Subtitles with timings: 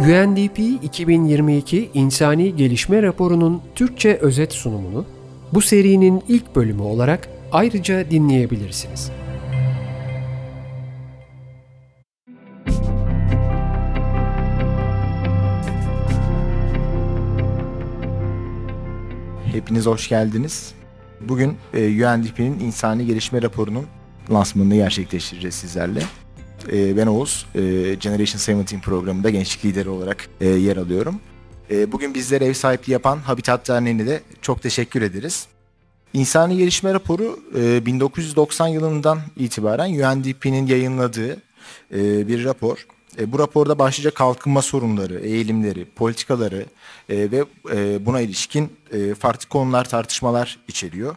[0.00, 5.06] UNDP 2022 İnsani Gelişme Raporu'nun Türkçe özet sunumunu
[5.52, 9.10] bu serinin ilk bölümü olarak ayrıca dinleyebilirsiniz.
[19.52, 20.74] Hepiniz hoş geldiniz.
[21.20, 23.86] Bugün e, UNDP'nin İnsani Gelişme Raporu'nun
[24.30, 26.02] lansmanını gerçekleştireceğiz sizlerle.
[26.72, 27.60] E, ben Oğuz, e,
[27.94, 31.20] Generation 17 programında gençlik lideri olarak e, yer alıyorum.
[31.70, 35.46] E, bugün bizlere ev sahipliği yapan Habitat Derneği'ne de çok teşekkür ederiz.
[36.12, 41.36] İnsani Gelişme Raporu e, 1990 yılından itibaren UNDP'nin yayınladığı
[41.94, 42.86] e, bir rapor.
[43.18, 46.66] E, bu raporda başlıca kalkınma sorunları, eğilimleri, politikaları
[47.08, 51.16] e, ve e, buna ilişkin e, farklı konular, tartışmalar içeriyor.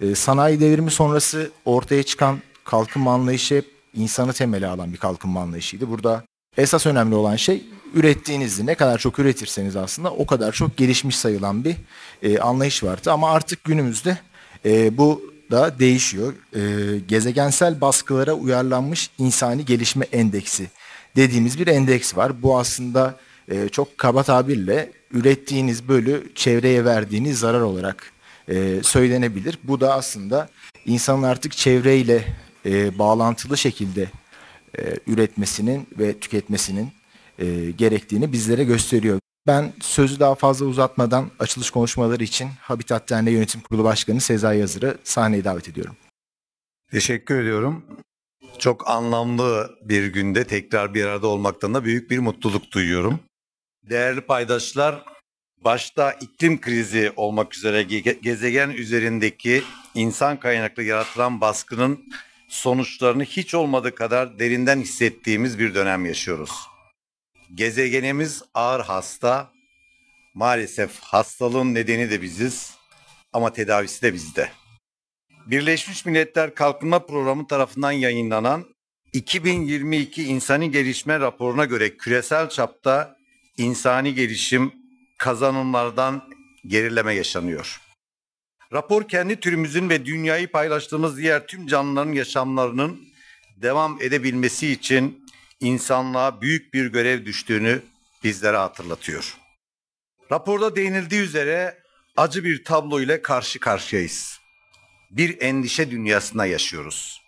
[0.00, 5.90] E, sanayi devrimi sonrası ortaya çıkan kalkınma anlayışı hep insanı temeli alan bir kalkınma anlayışıydı.
[5.90, 6.24] Burada
[6.56, 11.64] esas önemli olan şey ürettiğinizde ne kadar çok üretirseniz aslında o kadar çok gelişmiş sayılan
[11.64, 11.76] bir
[12.22, 13.12] e, anlayış vardı.
[13.12, 14.18] Ama artık günümüzde
[14.64, 16.34] e, bu da değişiyor.
[16.56, 16.60] E,
[16.98, 20.70] gezegensel baskılara uyarlanmış insani gelişme endeksi
[21.16, 22.42] dediğimiz bir endeks var.
[22.42, 23.16] Bu aslında
[23.48, 28.12] e, çok kaba tabirle ürettiğiniz bölü çevreye verdiğiniz zarar olarak
[28.48, 29.58] e, söylenebilir.
[29.64, 30.48] Bu da aslında
[30.86, 32.24] insanın artık çevreyle
[32.66, 34.08] e, bağlantılı şekilde
[34.78, 36.92] e, üretmesinin ve tüketmesinin
[37.38, 39.18] e, gerektiğini bizlere gösteriyor.
[39.46, 44.98] Ben sözü daha fazla uzatmadan açılış konuşmaları için Habitat Derneği Yönetim Kurulu Başkanı Sezai Yazır'ı
[45.04, 45.96] sahneye davet ediyorum.
[46.90, 47.84] Teşekkür ediyorum.
[48.58, 53.20] Çok anlamlı bir günde tekrar bir arada olmaktan da büyük bir mutluluk duyuyorum.
[53.90, 55.04] Değerli paydaşlar,
[55.64, 57.82] başta iklim krizi olmak üzere
[58.22, 59.62] gezegen üzerindeki
[59.94, 62.04] insan kaynaklı yaratılan baskının
[62.54, 66.50] sonuçlarını hiç olmadığı kadar derinden hissettiğimiz bir dönem yaşıyoruz.
[67.54, 69.50] Gezegenimiz ağır hasta.
[70.34, 72.74] Maalesef hastalığın nedeni de biziz
[73.32, 74.50] ama tedavisi de bizde.
[75.46, 78.64] Birleşmiş Milletler Kalkınma Programı tarafından yayınlanan
[79.12, 83.16] 2022 İnsani Gelişme raporuna göre küresel çapta
[83.56, 84.72] insani gelişim
[85.18, 86.28] kazanımlardan
[86.66, 87.83] gerileme yaşanıyor.
[88.74, 93.08] Rapor kendi türümüzün ve dünyayı paylaştığımız diğer tüm canlıların yaşamlarının
[93.56, 95.26] devam edebilmesi için
[95.60, 97.82] insanlığa büyük bir görev düştüğünü
[98.24, 99.36] bizlere hatırlatıyor.
[100.32, 101.82] Raporda değinildiği üzere
[102.16, 104.40] acı bir tablo ile karşı karşıyayız.
[105.10, 107.20] Bir endişe dünyasında yaşıyoruz.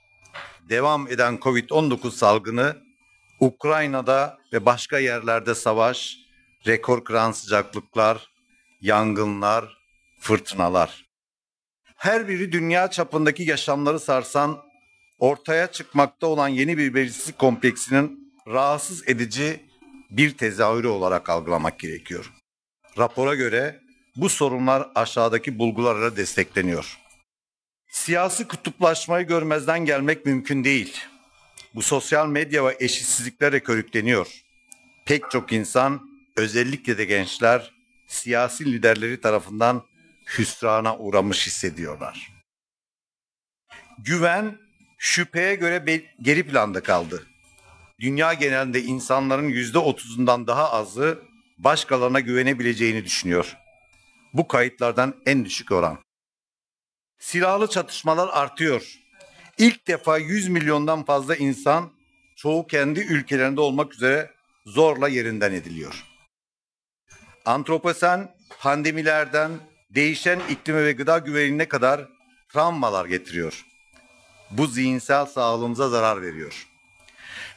[0.69, 2.77] Devam eden Covid-19 salgını
[3.41, 6.17] Ukrayna'da ve başka yerlerde savaş,
[6.67, 8.31] rekor kıran sıcaklıklar,
[8.81, 9.79] yangınlar,
[10.19, 11.06] fırtınalar
[12.07, 14.63] her biri dünya çapındaki yaşamları sarsan
[15.19, 19.61] ortaya çıkmakta olan yeni bir belirsizlik kompleksinin rahatsız edici
[20.11, 22.33] bir tezahürü olarak algılamak gerekiyor.
[22.99, 23.81] Rapora göre
[24.17, 26.99] bu sorunlar aşağıdaki bulgularla destekleniyor.
[27.91, 30.99] Siyasi kutuplaşmayı görmezden gelmek mümkün değil.
[31.75, 34.43] Bu sosyal medya ve eşitsizliklerle körükleniyor.
[35.07, 36.01] Pek çok insan,
[36.37, 37.73] özellikle de gençler,
[38.07, 39.83] siyasi liderleri tarafından
[40.27, 42.33] hüsrana uğramış hissediyorlar.
[43.99, 44.59] Güven
[44.99, 47.27] şüpheye göre geri planda kaldı.
[48.01, 51.23] Dünya genelinde insanların yüzde otuzundan daha azı
[51.59, 53.57] başkalarına güvenebileceğini düşünüyor.
[54.33, 55.99] Bu kayıtlardan en düşük oran.
[57.19, 58.99] Silahlı çatışmalar artıyor.
[59.59, 61.93] İlk defa 100 milyondan fazla insan
[62.37, 64.31] çoğu kendi ülkelerinde olmak üzere
[64.67, 66.05] zorla yerinden ediliyor.
[67.45, 69.51] Antroposen pandemilerden
[69.91, 72.09] değişen iklime ve gıda güvenliğine kadar
[72.49, 73.67] travmalar getiriyor.
[74.51, 76.67] Bu zihinsel sağlığımıza zarar veriyor.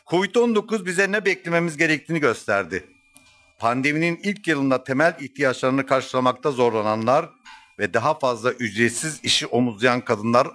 [0.08, 2.88] Covid-19 bize ne beklememiz gerektiğini gösterdi.
[3.60, 7.30] Pandeminin ilk yılında temel ihtiyaçlarını karşılamakta zorlananlar
[7.80, 10.48] ve daha fazla ücretsiz işi omuzlayan kadınlar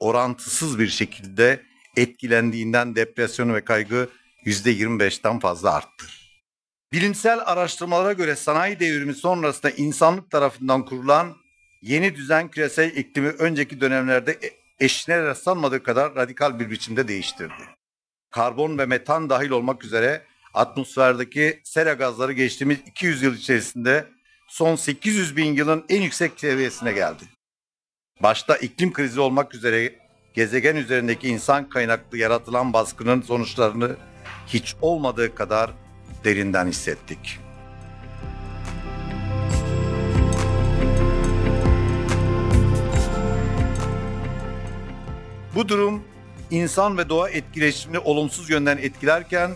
[0.00, 1.62] orantısız bir şekilde
[1.96, 4.08] etkilendiğinden depresyon ve kaygı
[4.46, 6.21] %25'ten fazla arttı.
[6.92, 11.36] Bilimsel araştırmalara göre sanayi devrimi sonrasında insanlık tarafından kurulan
[11.82, 14.50] yeni düzen küresel iklimi önceki dönemlerde e,
[14.80, 17.62] eşine rastlanmadığı kadar radikal bir biçimde değiştirdi.
[18.30, 20.22] Karbon ve metan dahil olmak üzere
[20.54, 24.06] atmosferdeki sera gazları geçtiğimiz 200 yıl içerisinde
[24.48, 27.22] son 800 bin yılın en yüksek seviyesine geldi.
[28.20, 29.94] Başta iklim krizi olmak üzere
[30.34, 33.96] gezegen üzerindeki insan kaynaklı yaratılan baskının sonuçlarını
[34.46, 35.70] hiç olmadığı kadar
[36.24, 37.38] derinden hissettik.
[45.54, 46.04] Bu durum
[46.50, 49.50] insan ve doğa etkileşimini olumsuz yönden etkilerken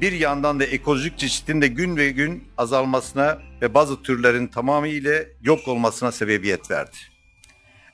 [0.00, 5.68] bir yandan da ekolojik çeşitin de gün ve gün azalmasına ve bazı türlerin tamamıyla yok
[5.68, 6.96] olmasına sebebiyet verdi.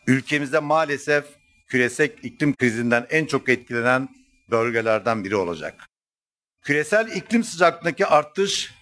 [0.06, 1.24] Ülkemizde maalesef
[1.66, 4.08] küresel iklim krizinden en çok etkilenen
[4.50, 5.87] bölgelerden biri olacak.
[6.68, 8.74] Küresel iklim sıcaklığındaki artış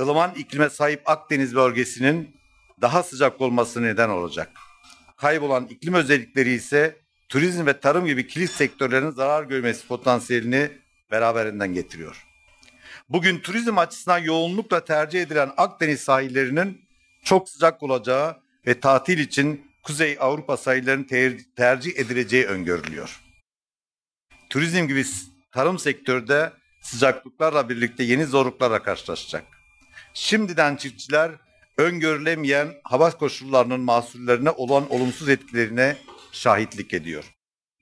[0.00, 2.36] ılıman iklime sahip Akdeniz bölgesinin
[2.80, 4.50] daha sıcak olması neden olacak.
[5.16, 6.96] Kaybolan iklim özellikleri ise
[7.28, 10.70] turizm ve tarım gibi kilit sektörlerin zarar görmesi potansiyelini
[11.10, 12.26] beraberinden getiriyor.
[13.08, 16.82] Bugün turizm açısından yoğunlukla tercih edilen Akdeniz sahillerinin
[17.24, 18.36] çok sıcak olacağı
[18.66, 23.20] ve tatil için Kuzey Avrupa sahillerinin ter- tercih edileceği öngörülüyor.
[24.50, 25.04] Turizm gibi
[25.52, 26.52] tarım sektörde
[26.86, 29.44] sıcaklıklarla birlikte yeni zorluklarla karşılaşacak.
[30.14, 31.30] Şimdiden çiftçiler
[31.78, 35.96] öngörülemeyen hava koşullarının mahsullerine olan olumsuz etkilerine
[36.32, 37.24] şahitlik ediyor.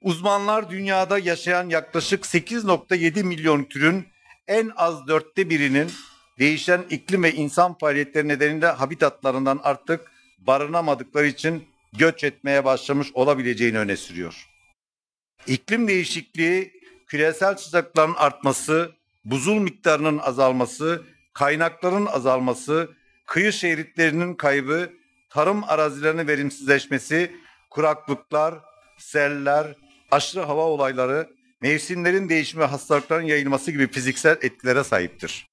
[0.02, 4.06] Uzmanlar dünyada yaşayan yaklaşık 8.7 milyon türün
[4.48, 5.90] en az dörtte birinin
[6.38, 13.96] değişen iklim ve insan faaliyetleri nedeniyle habitatlarından artık barınamadıkları için göç etmeye başlamış olabileceğini öne
[13.96, 14.48] sürüyor.
[15.46, 16.83] İklim değişikliği,
[17.14, 18.92] küresel sıcaklıkların artması,
[19.24, 21.02] buzul miktarının azalması,
[21.32, 22.90] kaynakların azalması,
[23.26, 24.92] kıyı şeritlerinin kaybı,
[25.30, 27.36] tarım arazilerinin verimsizleşmesi,
[27.70, 28.54] kuraklıklar,
[28.98, 29.76] seller,
[30.10, 31.28] aşırı hava olayları,
[31.60, 35.46] mevsimlerin değişimi ve hastalıkların yayılması gibi fiziksel etkilere sahiptir.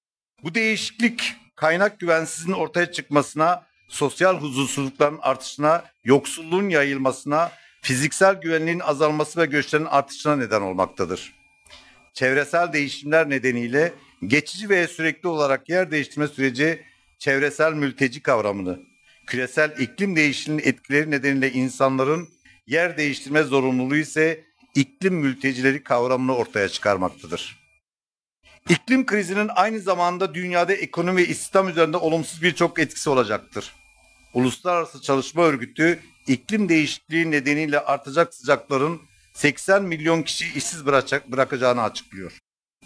[0.43, 9.45] Bu değişiklik kaynak güvensizliğinin ortaya çıkmasına, sosyal huzursuzlukların artışına, yoksulluğun yayılmasına, fiziksel güvenliğin azalması ve
[9.45, 11.40] göçlerin artışına neden olmaktadır.
[12.13, 13.93] Çevresel değişimler nedeniyle
[14.27, 16.83] geçici ve sürekli olarak yer değiştirme süreci
[17.19, 18.79] çevresel mülteci kavramını,
[19.27, 22.29] küresel iklim değişiminin etkileri nedeniyle insanların
[22.67, 24.43] yer değiştirme zorunluluğu ise
[24.75, 27.61] iklim mültecileri kavramını ortaya çıkarmaktadır.
[28.69, 33.73] İklim krizinin aynı zamanda dünyada ekonomi ve istihdam üzerinde olumsuz birçok etkisi olacaktır.
[34.33, 39.01] Uluslararası Çalışma Örgütü iklim değişikliği nedeniyle artacak sıcakların
[39.33, 42.37] 80 milyon kişi işsiz bırakacak, bırakacağını açıklıyor.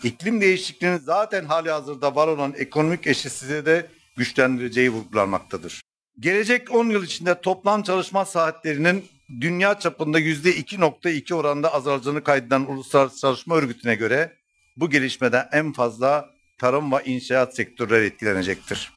[0.03, 5.81] İklim değişikliğinin zaten hali hazırda var olan ekonomik eşitsizliği de güçlendireceği vurgulanmaktadır.
[6.19, 9.05] Gelecek 10 yıl içinde toplam çalışma saatlerinin
[9.41, 14.35] dünya çapında %2.2 oranında azalacağını kaydeden Uluslararası Çalışma Örgütü'ne göre
[14.77, 18.93] bu gelişmeden en fazla tarım ve inşaat sektörleri etkilenecektir.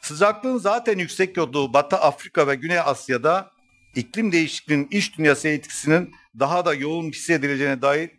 [0.00, 3.50] Sıcaklığın zaten yüksek olduğu Batı Afrika ve Güney Asya'da
[3.94, 8.10] iklim değişikliğinin iş dünyası etkisinin daha da yoğun hissedileceğine dair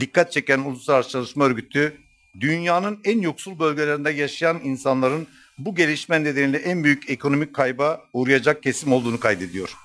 [0.00, 1.96] dikkat çeken Uluslararası Çalışma Örgütü,
[2.40, 5.28] dünyanın en yoksul bölgelerinde yaşayan insanların
[5.58, 9.76] bu gelişme nedeniyle en büyük ekonomik kayba uğrayacak kesim olduğunu kaydediyor.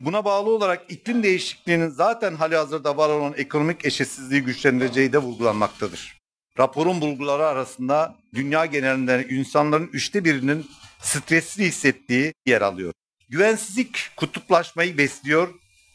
[0.00, 6.18] Buna bağlı olarak iklim değişikliğinin zaten hali hazırda var olan ekonomik eşitsizliği güçlendireceği de vurgulanmaktadır.
[6.58, 10.66] Raporun bulguları arasında dünya genelinde insanların üçte birinin
[11.00, 12.92] stresli hissettiği yer alıyor.
[13.28, 15.48] Güvensizlik kutuplaşmayı besliyor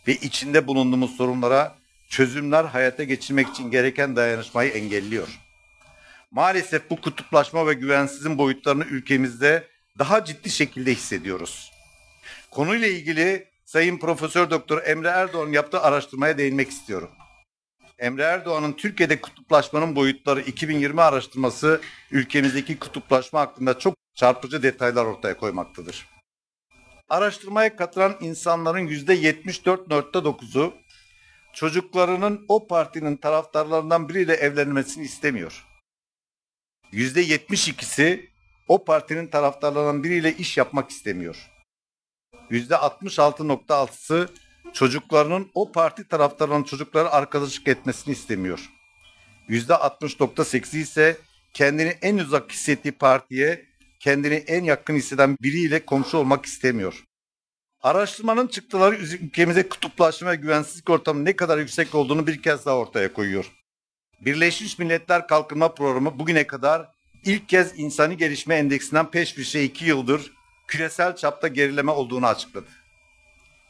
[0.09, 1.75] ve içinde bulunduğumuz sorunlara
[2.09, 5.27] çözümler hayata geçirmek için gereken dayanışmayı engelliyor.
[6.31, 9.67] Maalesef bu kutuplaşma ve güvensizin boyutlarını ülkemizde
[9.99, 11.71] daha ciddi şekilde hissediyoruz.
[12.51, 17.09] Konuyla ilgili Sayın Profesör Doktor Emre Erdoğan yaptığı araştırmaya değinmek istiyorum.
[17.99, 26.18] Emre Erdoğan'ın Türkiye'de kutuplaşmanın boyutları 2020 araştırması ülkemizdeki kutuplaşma hakkında çok çarpıcı detaylar ortaya koymaktadır.
[27.09, 30.73] Araştırmaya katılan insanların %74.9'u
[31.53, 35.65] çocuklarının o partinin taraftarlarından biriyle evlenmesini istemiyor.
[36.93, 38.29] %72'si
[38.67, 41.49] o partinin taraftarlarından biriyle iş yapmak istemiyor.
[42.51, 44.29] %66.6'sı
[44.73, 48.69] çocuklarının o parti taraftarlarının çocukları arkadaşlık etmesini istemiyor.
[49.49, 51.17] %60.8'i ise
[51.53, 53.68] kendini en uzak hissettiği partiye
[53.99, 57.03] kendini en yakın hisseden biriyle komşu olmak istemiyor.
[57.81, 63.13] Araştırmanın çıktıları ülkemize kutuplaşma ve güvensizlik ortamı ne kadar yüksek olduğunu bir kez daha ortaya
[63.13, 63.51] koyuyor.
[64.21, 66.87] Birleşmiş Milletler Kalkınma Programı bugüne kadar
[67.25, 70.31] ilk kez insani gelişme endeksinden peş şey iki yıldır
[70.67, 72.67] küresel çapta gerileme olduğunu açıkladı.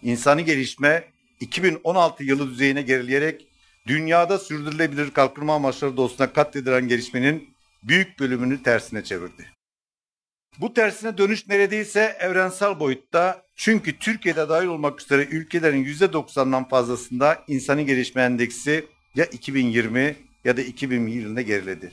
[0.02, 3.48] İnsani gelişme 2016 yılı düzeyine gerileyerek
[3.88, 9.59] dünyada sürdürülebilir kalkınma amaçları doğrultusunda katledilen gelişmenin büyük bölümünü tersine çevirdi.
[10.58, 17.86] Bu tersine dönüş neredeyse evrensel boyutta çünkü Türkiye'de dahil olmak üzere ülkelerin %90'dan fazlasında insani
[17.86, 21.92] gelişme endeksi ya 2020 ya da 2020 yılında geriledi.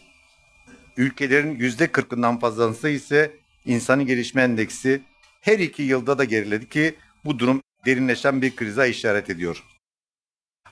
[0.97, 5.03] Ülkelerin %40'ından fazlası ise insani gelişme endeksi
[5.41, 6.95] her iki yılda da geriledi ki
[7.25, 9.63] bu durum derinleşen bir krize işaret ediyor.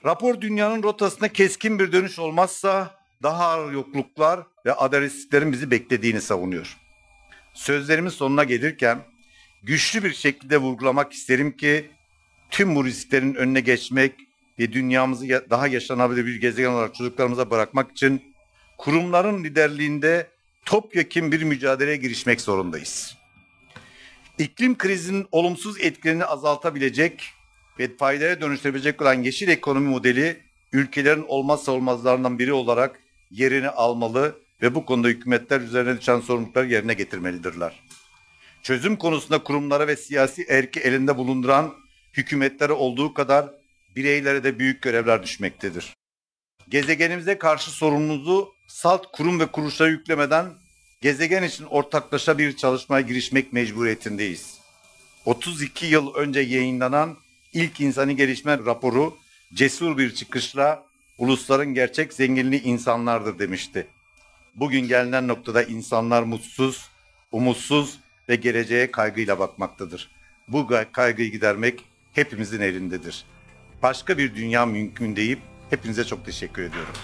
[0.04, 6.83] Rapor dünyanın rotasında keskin bir dönüş olmazsa daha ağır yokluklar ve adaletsizliklerin bizi beklediğini savunuyor.
[7.54, 8.98] Sözlerimin sonuna gelirken
[9.62, 11.90] güçlü bir şekilde vurgulamak isterim ki
[12.50, 14.12] tüm bu risklerin önüne geçmek
[14.58, 18.34] ve dünyamızı daha yaşanabilir bir gezegen olarak çocuklarımıza bırakmak için
[18.78, 20.26] kurumların liderliğinde
[20.64, 23.16] topyekun bir mücadeleye girişmek zorundayız.
[24.38, 27.32] İklim krizinin olumsuz etkilerini azaltabilecek
[27.78, 30.40] ve faydaya dönüştürebilecek olan yeşil ekonomi modeli
[30.72, 36.94] ülkelerin olmazsa olmazlarından biri olarak yerini almalı ve bu konuda hükümetler üzerine düşen sorumlulukları yerine
[36.94, 37.80] getirmelidirler.
[38.62, 41.74] Çözüm konusunda kurumlara ve siyasi erki elinde bulunduran
[42.12, 43.50] hükümetlere olduğu kadar
[43.96, 45.94] bireylere de büyük görevler düşmektedir.
[46.68, 50.46] Gezegenimize karşı sorumluluğu salt kurum ve kuruluşlara yüklemeden
[51.00, 54.58] gezegen için ortaklaşa bir çalışmaya girişmek mecburiyetindeyiz.
[55.24, 57.16] 32 yıl önce yayınlanan
[57.52, 59.16] ilk insani gelişme raporu
[59.54, 60.86] cesur bir çıkışla
[61.18, 63.86] ulusların gerçek zenginliği insanlardır demişti.
[64.54, 66.88] Bugün gelinen noktada insanlar mutsuz,
[67.32, 70.10] umutsuz ve geleceğe kaygıyla bakmaktadır.
[70.48, 73.24] Bu kaygıyı gidermek hepimizin elindedir.
[73.82, 75.38] Başka bir dünya mümkün deyip
[75.70, 76.94] hepinize çok teşekkür ediyorum.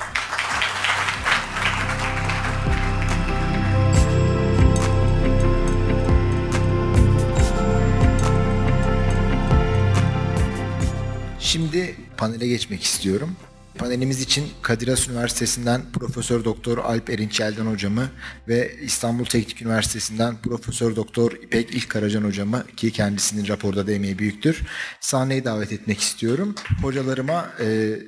[11.41, 13.37] Şimdi panele geçmek istiyorum.
[13.81, 18.09] Panelimiz için Kadir Has Üniversitesi'nden Profesör Doktor Alp Erinç Yelden hocamı
[18.49, 24.63] ve İstanbul Teknik Üniversitesi'nden Profesör Doktor İpek İlkaracan hocamı ki kendisinin raporda da emeği büyüktür.
[25.01, 26.55] Sahneye davet etmek istiyorum.
[26.83, 27.99] Hocalarıma e,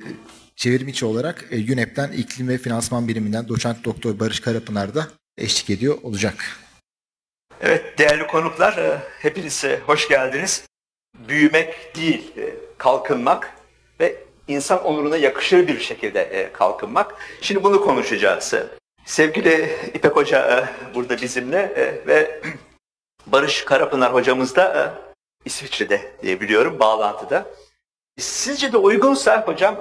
[0.55, 5.97] çevirim olarak e, UNEP'ten İklim ve Finansman Biriminden Doçent Doktor Barış Karapınar da eşlik ediyor
[6.03, 6.59] olacak.
[7.61, 10.63] Evet değerli konuklar e, hepiniz e, hoş geldiniz.
[11.27, 13.62] Büyümek değil e, kalkınmak
[14.47, 17.15] insan onuruna yakışır bir şekilde e, kalkınmak.
[17.41, 18.53] Şimdi bunu konuşacağız.
[19.05, 22.41] Sevgili İpek Hoca e, burada bizimle e, ve
[23.27, 24.93] Barış Karapınar hocamız da
[25.45, 27.45] İsviçre'de diye biliyorum bağlantıda.
[28.17, 29.77] Sizce de uygunsa hocam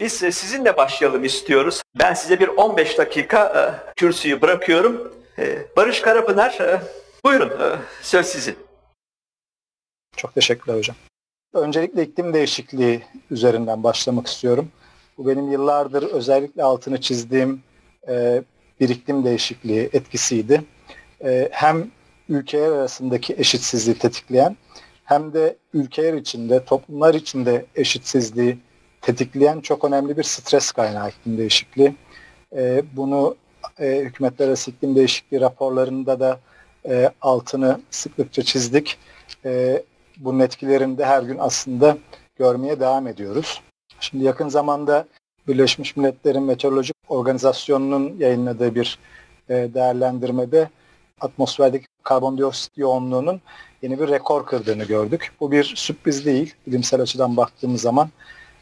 [0.00, 1.82] biz sizinle başlayalım istiyoruz.
[1.98, 5.14] Ben size bir 15 dakika kürsüyü bırakıyorum.
[5.76, 6.58] Barış Karapınar
[7.24, 7.52] buyurun
[8.02, 8.56] söz sizin.
[10.16, 10.96] Çok teşekkürler hocam.
[11.54, 14.68] Öncelikle iklim değişikliği üzerinden başlamak istiyorum.
[15.18, 17.62] Bu benim yıllardır özellikle altını çizdiğim
[18.08, 18.42] e,
[18.80, 20.62] bir iklim değişikliği etkisiydi.
[21.24, 21.90] E, hem
[22.28, 24.56] ülkeler arasındaki eşitsizliği tetikleyen
[25.04, 28.58] hem de ülkeler içinde, toplumlar içinde eşitsizliği
[29.00, 31.94] tetikleyen çok önemli bir stres kaynağı iklim değişikliği.
[32.56, 33.36] E, bunu
[33.78, 36.40] e, hükümetler arası iklim değişikliği raporlarında da
[36.88, 38.98] e, altını sıklıkça çizdik.
[39.44, 39.82] E,
[40.18, 41.98] bunun etkilerini de her gün aslında
[42.36, 43.62] görmeye devam ediyoruz.
[44.00, 45.06] Şimdi yakın zamanda
[45.48, 48.98] Birleşmiş Milletler'in Meteorolojik Organizasyonu'nun yayınladığı bir
[49.48, 50.68] e, değerlendirmede
[51.20, 53.40] atmosferdeki karbondioksit yoğunluğunun
[53.82, 55.32] yeni bir rekor kırdığını gördük.
[55.40, 56.54] Bu bir sürpriz değil.
[56.66, 58.10] Bilimsel açıdan baktığımız zaman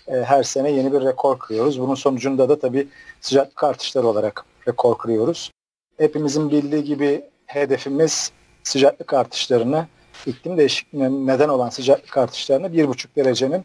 [0.08, 1.80] e, her sene yeni bir rekor kırıyoruz.
[1.80, 2.88] Bunun sonucunda da tabii
[3.20, 5.50] sıcaklık artışları olarak rekor kırıyoruz.
[5.98, 8.32] Hepimizin bildiği gibi hedefimiz
[8.62, 9.86] sıcaklık artışlarını
[10.26, 13.64] iklim değişikliğine neden olan sıcaklık artışlarını bir buçuk derecenin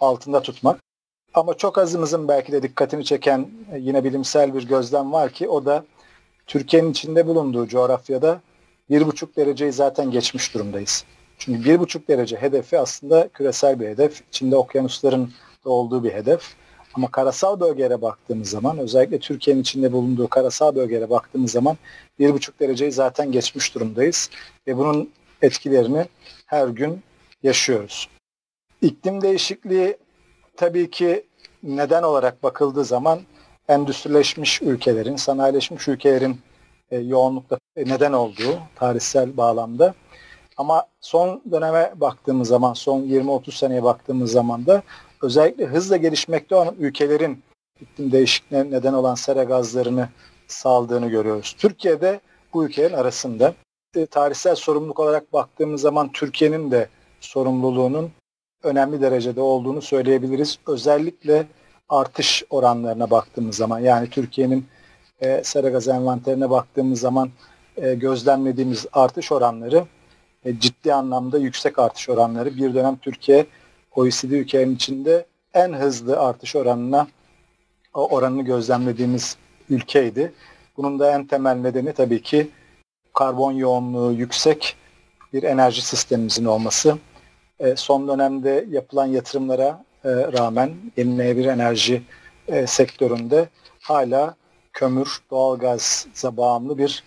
[0.00, 0.80] altında tutmak.
[1.34, 5.64] Ama çok azımızın belki de dikkatini çeken e, yine bilimsel bir gözlem var ki o
[5.64, 5.84] da
[6.46, 8.40] Türkiye'nin içinde bulunduğu coğrafyada
[8.90, 11.04] bir buçuk dereceyi zaten geçmiş durumdayız.
[11.38, 14.22] Çünkü bir buçuk derece hedefi aslında küresel bir hedef.
[14.28, 15.32] İçinde okyanusların
[15.64, 16.42] da olduğu bir hedef.
[16.94, 21.76] Ama karasal bölgelere baktığımız zaman özellikle Türkiye'nin içinde bulunduğu karasal bölgelere baktığımız zaman
[22.18, 24.30] bir buçuk dereceyi zaten geçmiş durumdayız.
[24.66, 25.10] Ve bunun
[25.42, 26.06] etkilerini
[26.46, 27.02] her gün
[27.42, 28.08] yaşıyoruz.
[28.82, 29.96] İklim değişikliği
[30.56, 31.26] tabii ki
[31.62, 33.20] neden olarak bakıldığı zaman
[33.68, 36.40] endüstrileşmiş ülkelerin, sanayileşmiş ülkelerin
[36.90, 39.94] e, yoğunlukla neden olduğu tarihsel bağlamda.
[40.56, 44.82] Ama son döneme baktığımız zaman, son 20-30 seneye baktığımız zaman da
[45.22, 47.42] özellikle hızla gelişmekte olan ülkelerin
[47.80, 50.08] iklim değişikliğine neden olan sera gazlarını
[50.46, 51.56] saldığını görüyoruz.
[51.58, 52.20] Türkiye'de
[52.54, 53.54] bu ülkelerin arasında
[54.10, 56.88] tarihsel sorumluluk olarak baktığımız zaman Türkiye'nin de
[57.20, 58.12] sorumluluğunun
[58.62, 60.58] önemli derecede olduğunu söyleyebiliriz.
[60.66, 61.46] Özellikle
[61.88, 64.66] artış oranlarına baktığımız zaman yani Türkiye'nin
[65.20, 67.30] e, sera gaz envanterine baktığımız zaman
[67.76, 69.84] e, gözlemlediğimiz artış oranları
[70.44, 72.56] e, ciddi anlamda yüksek artış oranları.
[72.56, 73.46] Bir dönem Türkiye
[73.94, 77.08] OECD ülkelerin içinde en hızlı artış oranına
[77.94, 79.36] o oranını gözlemlediğimiz
[79.70, 80.32] ülkeydi.
[80.76, 82.50] Bunun da en temel nedeni tabii ki
[83.18, 84.76] karbon yoğunluğu yüksek
[85.32, 86.98] bir enerji sistemimizin olması.
[87.60, 92.02] E, son dönemde yapılan yatırımlara e, rağmen yenilenebilir enerji
[92.48, 93.48] e, sektöründe
[93.80, 94.34] hala
[94.72, 97.04] kömür, doğalgaza bağımlı bir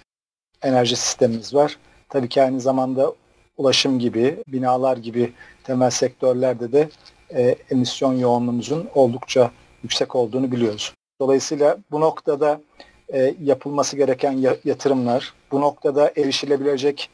[0.62, 1.78] enerji sistemimiz var.
[2.10, 3.14] Tabii ki aynı zamanda
[3.58, 6.90] ulaşım gibi, binalar gibi temel sektörlerde de
[7.34, 9.52] e, emisyon yoğunluğumuzun oldukça
[9.84, 10.94] yüksek olduğunu biliyoruz.
[11.22, 12.62] Dolayısıyla bu noktada
[13.14, 17.10] e, yapılması gereken ya, yatırımlar, bu noktada erişilebilecek,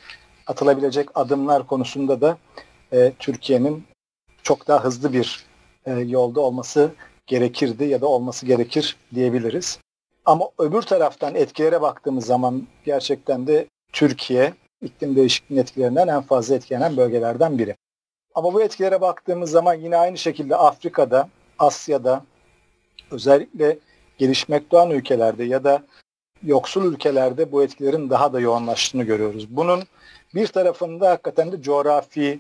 [0.48, 2.38] atılabilecek adımlar konusunda da
[2.94, 3.84] e, Türkiye'nin
[4.44, 5.46] çok daha hızlı bir
[5.86, 6.92] e, yolda olması
[7.28, 9.80] gerekirdi ya da olması gerekir diyebiliriz.
[10.26, 16.98] Ama öbür taraftan etkilere baktığımız zaman gerçekten de Türkiye iklim değişikliğinin etkilerinden en fazla etkilenen
[16.98, 17.76] bölgelerden biri.
[18.36, 22.24] Ama bu etkilere baktığımız zaman yine aynı şekilde Afrika'da, Asya'da,
[23.12, 23.78] özellikle
[24.18, 25.84] gelişmekte olan ülkelerde ya da
[26.44, 29.48] yoksul ülkelerde bu etkilerin daha da yoğunlaştığını görüyoruz.
[29.50, 29.84] Bunun
[30.36, 32.40] bir tarafında hakikaten de coğrafi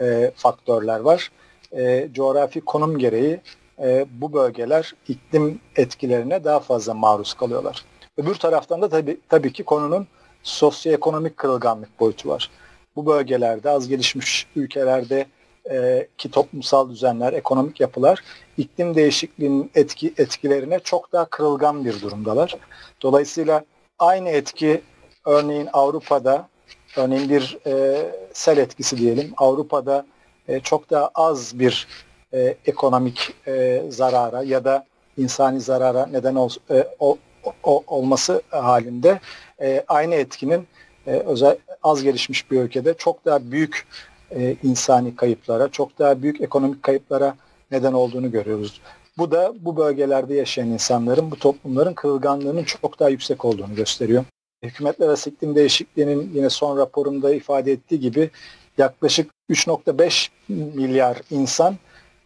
[0.00, 1.30] e, faktörler var.
[1.72, 3.40] E, coğrafi konum gereği
[3.78, 7.84] e, bu bölgeler iklim etkilerine daha fazla maruz kalıyorlar.
[8.16, 10.06] Öbür taraftan da tabii, tabii ki konunun
[10.42, 12.50] sosyoekonomik kırılganlık boyutu var.
[12.96, 15.26] Bu bölgelerde az gelişmiş ülkelerde
[15.70, 18.22] e, ki toplumsal düzenler, ekonomik yapılar
[18.56, 22.56] iklim değişikliğinin etki etkilerine çok daha kırılgan bir durumdalar.
[23.02, 23.64] Dolayısıyla
[23.98, 24.82] aynı etki
[25.26, 26.48] örneğin Avrupa'da
[26.96, 30.06] örneğin bir e, sel etkisi diyelim Avrupa'da
[30.48, 31.86] e, çok daha az bir
[32.32, 37.18] e, ekonomik e, zarara ya da insani zarara neden ol, e, o,
[37.62, 39.20] o, olması halinde
[39.60, 40.68] e, aynı etkinin
[41.06, 43.86] e, özel az gelişmiş bir ülkede çok daha büyük
[44.30, 47.36] e, insani kayıplara, çok daha büyük ekonomik kayıplara
[47.70, 48.80] neden olduğunu görüyoruz.
[49.18, 54.24] Bu da bu bölgelerde yaşayan insanların, bu toplumların kırılganlığının çok daha yüksek olduğunu gösteriyor.
[54.62, 58.30] Hükümetler arası iklim değişikliğinin yine son raporunda ifade ettiği gibi
[58.78, 61.76] yaklaşık 3.5 milyar insan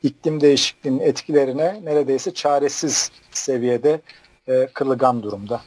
[0.03, 4.01] iklim değişikliğinin etkilerine neredeyse çaresiz seviyede
[4.49, 5.61] e, kırılgan durumda.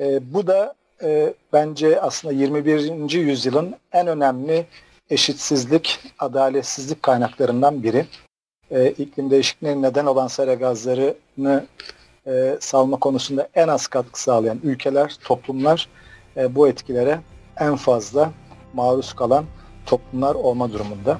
[0.00, 3.10] E, bu da e, bence aslında 21.
[3.10, 4.66] yüzyılın en önemli
[5.10, 8.06] eşitsizlik, adaletsizlik kaynaklarından biri.
[8.70, 11.66] E, iklim değişikliğine neden olan sera gazlarını
[12.26, 15.88] e, salma konusunda en az katkı sağlayan ülkeler, toplumlar
[16.36, 17.20] e, bu etkilere
[17.60, 18.32] en fazla
[18.72, 19.44] maruz kalan
[19.86, 21.18] toplumlar olma durumunda.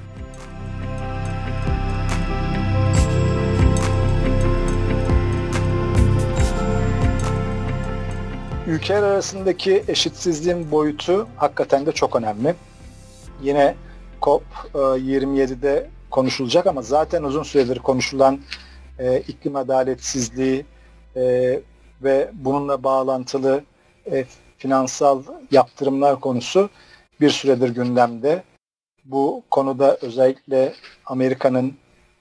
[8.67, 12.55] Ülkeler arasındaki eşitsizliğin boyutu hakikaten de çok önemli.
[13.43, 13.75] Yine
[14.21, 18.41] COP27'de e, konuşulacak ama zaten uzun süredir konuşulan
[18.99, 20.67] e, iklim adaletsizliği
[21.17, 21.23] e,
[22.03, 23.65] ve bununla bağlantılı
[24.11, 24.25] e,
[24.59, 26.71] finansal yaptırımlar konusu
[27.21, 28.43] bir süredir gündemde.
[29.05, 30.73] Bu konuda özellikle
[31.07, 31.75] Amerika'nın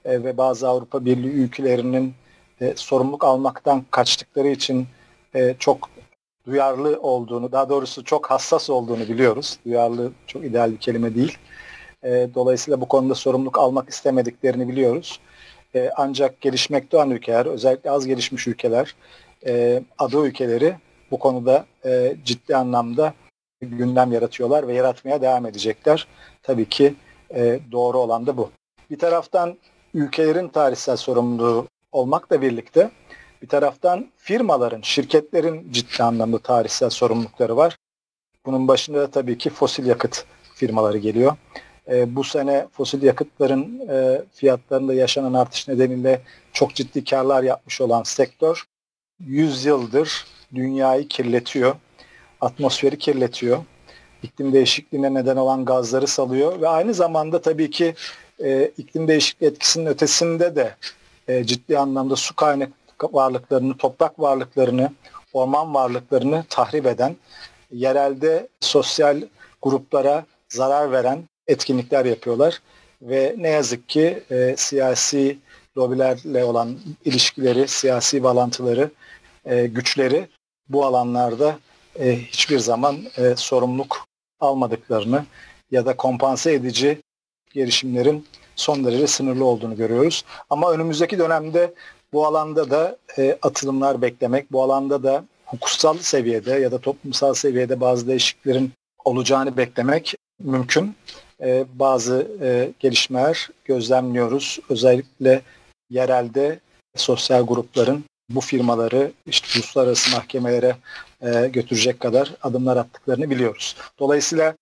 [0.04, 2.14] e, ve bazı Avrupa Birliği ülkelerinin
[2.60, 4.86] e, sorumluluk almaktan kaçtıkları için
[5.34, 5.88] e, çok
[6.46, 9.58] duyarlı olduğunu, daha doğrusu çok hassas olduğunu biliyoruz.
[9.64, 11.38] Duyarlı çok ideal bir kelime değil.
[12.04, 15.20] E, dolayısıyla bu konuda sorumluluk almak istemediklerini biliyoruz.
[15.74, 18.94] E, ancak gelişmekte olan ülkeler, özellikle az gelişmiş ülkeler,
[19.46, 20.74] e, adı ülkeleri
[21.10, 23.14] bu konuda e, ciddi anlamda
[23.60, 26.06] gündem yaratıyorlar ve yaratmaya devam edecekler.
[26.42, 26.94] Tabii ki
[27.34, 28.50] e, doğru olan da bu.
[28.90, 29.56] Bir taraftan
[29.94, 32.90] ülkelerin tarihsel sorumluluğu olmakla birlikte
[33.42, 37.76] bir taraftan firmaların, şirketlerin ciddi anlamda tarihsel sorumlulukları var.
[38.46, 40.24] Bunun başında da tabii ki fosil yakıt
[40.54, 41.36] firmaları geliyor.
[41.90, 46.20] E, bu sene fosil yakıtların e, fiyatlarında yaşanan artış nedeniyle
[46.52, 48.64] çok ciddi karlar yapmış olan sektör
[49.20, 51.74] 100 yıldır dünyayı kirletiyor,
[52.40, 53.58] atmosferi kirletiyor,
[54.22, 57.94] iklim değişikliğine neden olan gazları salıyor ve aynı zamanda tabii ki
[58.44, 60.74] e, iklim değişikliği etkisinin ötesinde de
[61.28, 64.92] e, ciddi anlamda su kaynak varlıklarını, toprak varlıklarını,
[65.32, 67.16] orman varlıklarını tahrip eden,
[67.70, 69.22] yerelde sosyal
[69.62, 72.62] gruplara zarar veren etkinlikler yapıyorlar.
[73.02, 75.38] Ve ne yazık ki e, siyasi
[75.76, 78.90] lobilerle olan ilişkileri, siyasi bağlantıları,
[79.44, 80.28] e, güçleri
[80.68, 81.58] bu alanlarda
[81.98, 84.06] e, hiçbir zaman e, sorumluluk
[84.40, 85.24] almadıklarını
[85.70, 87.02] ya da kompanse edici
[87.54, 90.24] girişimlerin son derece sınırlı olduğunu görüyoruz.
[90.50, 91.74] Ama önümüzdeki dönemde
[92.12, 97.80] bu alanda da e, atılımlar beklemek, bu alanda da hukuksal seviyede ya da toplumsal seviyede
[97.80, 98.72] bazı değişikliklerin
[99.04, 100.96] olacağını beklemek mümkün.
[101.40, 104.58] E, bazı e, gelişmeler gözlemliyoruz.
[104.68, 105.42] Özellikle
[105.90, 106.60] yerelde
[106.96, 110.76] sosyal grupların bu firmaları işte uluslararası mahkemelere
[111.20, 113.76] e, götürecek kadar adımlar attıklarını biliyoruz.
[113.98, 114.54] Dolayısıyla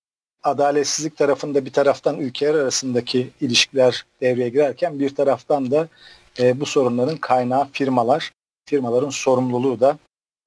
[0.42, 5.88] adaletsizlik tarafında bir taraftan ülkeler arasındaki ilişkiler devreye girerken bir taraftan da
[6.38, 8.32] e, bu sorunların kaynağı firmalar,
[8.64, 9.98] firmaların sorumluluğu da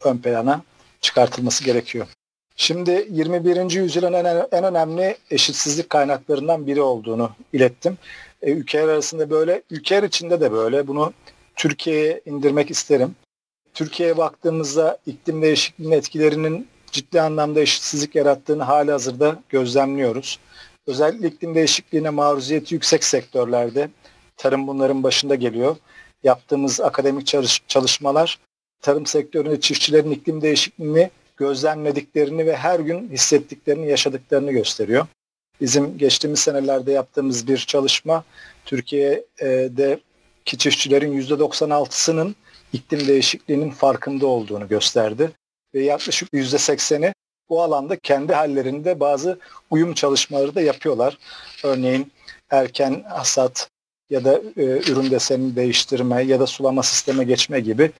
[0.04, 0.62] ön plana
[1.02, 2.08] çıkartılması gerekiyor.
[2.56, 3.72] Şimdi 21.
[3.72, 7.98] yüzyılın en, en önemli eşitsizlik kaynaklarından biri olduğunu ilettim.
[8.41, 10.88] E, ülkeler arasında böyle, ülkeler içinde de böyle.
[10.88, 11.13] Bunu
[11.56, 13.15] Türkiye'ye indirmek isterim.
[13.74, 20.39] Türkiye'ye baktığımızda iklim değişikliğinin etkilerinin ciddi anlamda eşitsizlik yarattığını hali hazırda gözlemliyoruz.
[20.88, 23.89] Özellikle iklim değişikliğine maruziyeti yüksek sektörlerde
[24.38, 25.76] tarım bunların başında geliyor.
[26.24, 28.39] Yaptığımız akademik çalış çalışmalar
[28.82, 35.08] tarım sektöründe çiftçilerin iklim değişikliğini gözlemlediklerini ve her gün hissettiklerini, yaşadıklarını gösteriyor.
[35.62, 38.24] Bizim geçtiğimiz senelerde yaptığımız bir çalışma
[38.65, 42.36] Türkiye'deki çiftçilerin %96'sının
[42.74, 45.32] iklim değişikliğinin farkında olduğunu gösterdi.
[45.74, 47.13] Ve yaklaşık %80'i
[47.50, 51.17] bu alanda kendi hallerinde bazı uyum çalışmaları da yapıyorlar.
[51.63, 52.12] Örneğin
[52.50, 53.69] erken hasat
[54.10, 57.92] ya da e, ürün desenini değiştirme ya da sulama sisteme geçme gibi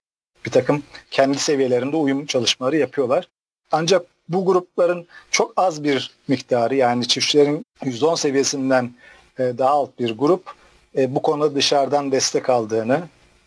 [0.46, 3.28] bir takım kendi seviyelerinde uyum çalışmaları yapıyorlar.
[3.72, 8.90] Ancak bu grupların çok az bir miktarı yani çiftçilerin %10 seviyesinden
[9.38, 10.54] e, daha alt bir grup
[10.96, 13.02] e, bu konuda dışarıdan destek aldığını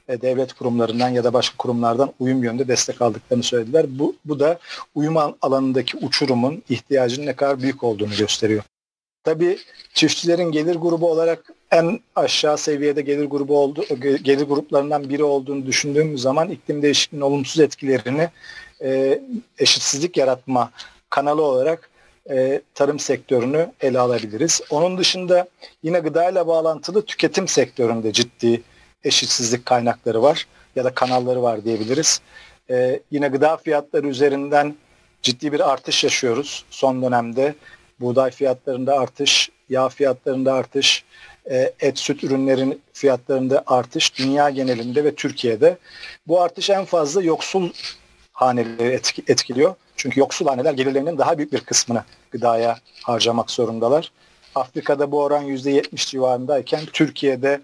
[0.07, 3.85] e, devlet kurumlarından ya da başka kurumlardan uyum yönünde destek aldıklarını söylediler.
[3.89, 4.59] Bu, bu da
[4.95, 8.63] uyum alanındaki uçurumun ihtiyacının ne kadar büyük olduğunu gösteriyor.
[9.23, 9.57] Tabii
[9.93, 13.85] çiftçilerin gelir grubu olarak en aşağı seviyede gelir grubu oldu,
[14.23, 18.29] gelir gruplarından biri olduğunu düşündüğümüz zaman iklim değişikliğinin olumsuz etkilerini
[18.81, 19.21] e,
[19.59, 20.71] eşitsizlik yaratma
[21.09, 21.89] kanalı olarak
[22.29, 24.61] e, tarım sektörünü ele alabiliriz.
[24.69, 25.47] Onun dışında
[25.83, 28.61] yine gıda ile bağlantılı tüketim sektöründe ciddi
[29.03, 32.21] eşitsizlik kaynakları var ya da kanalları var diyebiliriz.
[32.69, 34.75] E, yine gıda fiyatları üzerinden
[35.21, 37.55] ciddi bir artış yaşıyoruz son dönemde.
[37.99, 41.03] Buğday fiyatlarında artış, yağ fiyatlarında artış,
[41.79, 45.77] et süt ürünlerin fiyatlarında artış dünya genelinde ve Türkiye'de.
[46.27, 47.69] Bu artış en fazla yoksul
[48.33, 49.75] haneleri etkiliyor.
[49.95, 54.11] Çünkü yoksul haneler gelirlerinin daha büyük bir kısmını gıdaya harcamak zorundalar.
[54.55, 57.61] Afrika'da bu oran %70 civarındayken Türkiye'de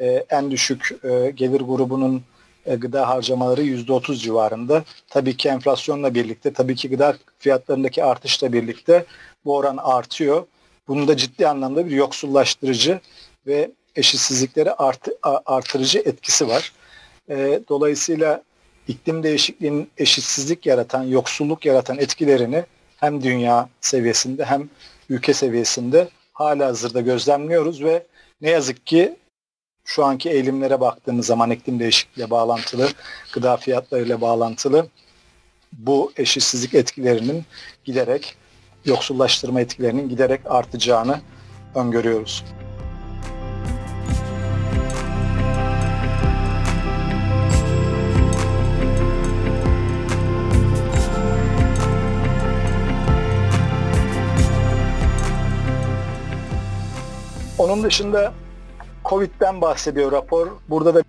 [0.00, 2.22] e, en düşük e, gelir grubunun
[2.66, 4.84] e, gıda harcamaları %30 civarında.
[5.08, 9.04] Tabii ki enflasyonla birlikte, tabii ki gıda fiyatlarındaki artışla birlikte
[9.44, 10.46] bu oran artıyor.
[10.90, 13.00] Bunun da ciddi anlamda bir yoksullaştırıcı
[13.46, 16.72] ve eşitsizlikleri artı, artırıcı etkisi var.
[17.28, 18.42] E, dolayısıyla
[18.88, 22.64] iklim değişikliğinin eşitsizlik yaratan, yoksulluk yaratan etkilerini
[22.96, 24.68] hem dünya seviyesinde hem
[25.08, 28.06] ülke seviyesinde hala hazırda gözlemliyoruz ve
[28.40, 29.16] ne yazık ki
[29.84, 32.88] şu anki eğilimlere baktığımız zaman iklim değişikliğiyle bağlantılı,
[33.32, 34.88] gıda fiyatlarıyla bağlantılı
[35.72, 37.44] bu eşitsizlik etkilerinin
[37.84, 38.36] giderek,
[38.84, 41.20] yoksullaştırma etkilerinin giderek artacağını
[41.74, 42.44] öngörüyoruz.
[57.58, 58.32] Onun dışında
[59.04, 60.46] Covid'den bahsediyor rapor.
[60.68, 61.02] Burada da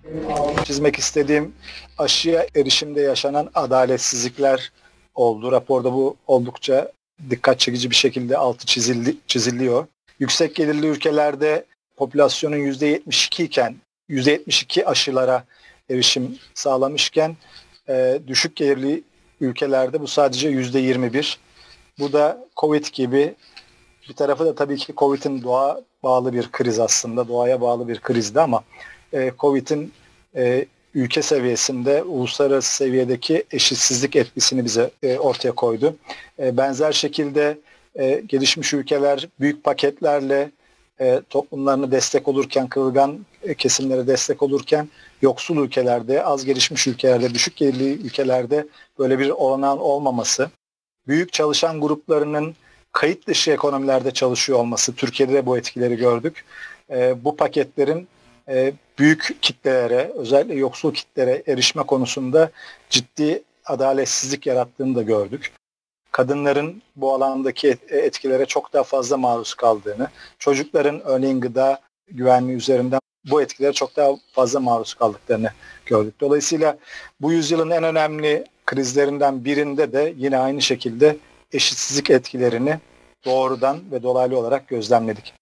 [0.64, 1.54] çizmek istediğim
[1.98, 4.72] aşıya erişimde yaşanan adaletsizlikler
[5.16, 5.52] oldu.
[5.52, 6.92] Raporda bu oldukça
[7.30, 9.88] dikkat çekici bir şekilde altı çizildi, çiziliyor.
[10.20, 11.66] Yüksek gelirli ülkelerde
[11.98, 13.76] popülasyonun %72 iken
[14.10, 15.46] %72 aşılara
[15.90, 17.38] erişim sağlamışken
[17.90, 19.04] e, düşük gelirli
[19.42, 21.38] ülkelerde bu sadece %21.
[22.00, 23.36] Bu da Covid gibi
[24.10, 27.28] bir tarafı da tabii ki Covid'in doğa bağlı bir kriz aslında.
[27.28, 28.64] Doğaya bağlı bir krizdi ama
[29.14, 29.94] e, Covid'in
[30.36, 35.96] e, ülke seviyesinde uluslararası seviyedeki eşitsizlik etkisini bize e, ortaya koydu.
[36.40, 37.58] E, benzer şekilde
[37.96, 40.52] e, gelişmiş ülkeler büyük paketlerle
[41.02, 44.90] e, toplumlarını destek olurken, kırılgan e, kesimlere destek olurken
[45.22, 48.68] yoksul ülkelerde, az gelişmiş ülkelerde, düşük gelirli ülkelerde
[49.00, 50.50] böyle bir olanağın olmaması,
[51.08, 52.56] büyük çalışan gruplarının
[52.92, 56.46] kayıt dışı ekonomilerde çalışıyor olması, Türkiye'de de bu etkileri gördük.
[56.90, 58.08] E, bu paketlerin
[58.48, 62.52] e, büyük kitlelere, özellikle yoksul kitlere erişme konusunda
[62.90, 65.52] ciddi adaletsizlik yarattığını da gördük.
[66.12, 70.08] Kadınların bu alandaki etkilere çok daha fazla maruz kaldığını,
[70.40, 73.00] çocukların örneğin gıda güvenliği üzerinden
[73.30, 75.52] bu etkilere çok daha fazla maruz kaldıklarını
[75.86, 76.16] gördük.
[76.22, 76.78] Dolayısıyla
[77.22, 81.18] bu yüzyılın en önemli krizlerinden birinde de yine aynı şekilde
[81.52, 82.80] eşitsizlik etkilerini
[83.26, 85.41] doğrudan ve dolaylı olarak gözlemledik.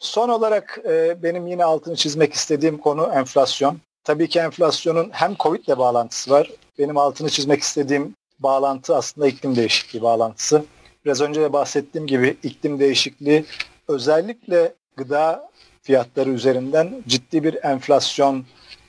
[0.00, 3.78] Son olarak e, benim yine altını çizmek istediğim konu enflasyon.
[4.04, 6.50] Tabii ki enflasyonun hem Covid ile bağlantısı var.
[6.78, 10.64] Benim altını çizmek istediğim bağlantı aslında iklim değişikliği bağlantısı.
[11.04, 13.44] Biraz önce de bahsettiğim gibi iklim değişikliği
[13.88, 15.50] özellikle gıda
[15.82, 18.44] fiyatları üzerinden ciddi bir enflasyon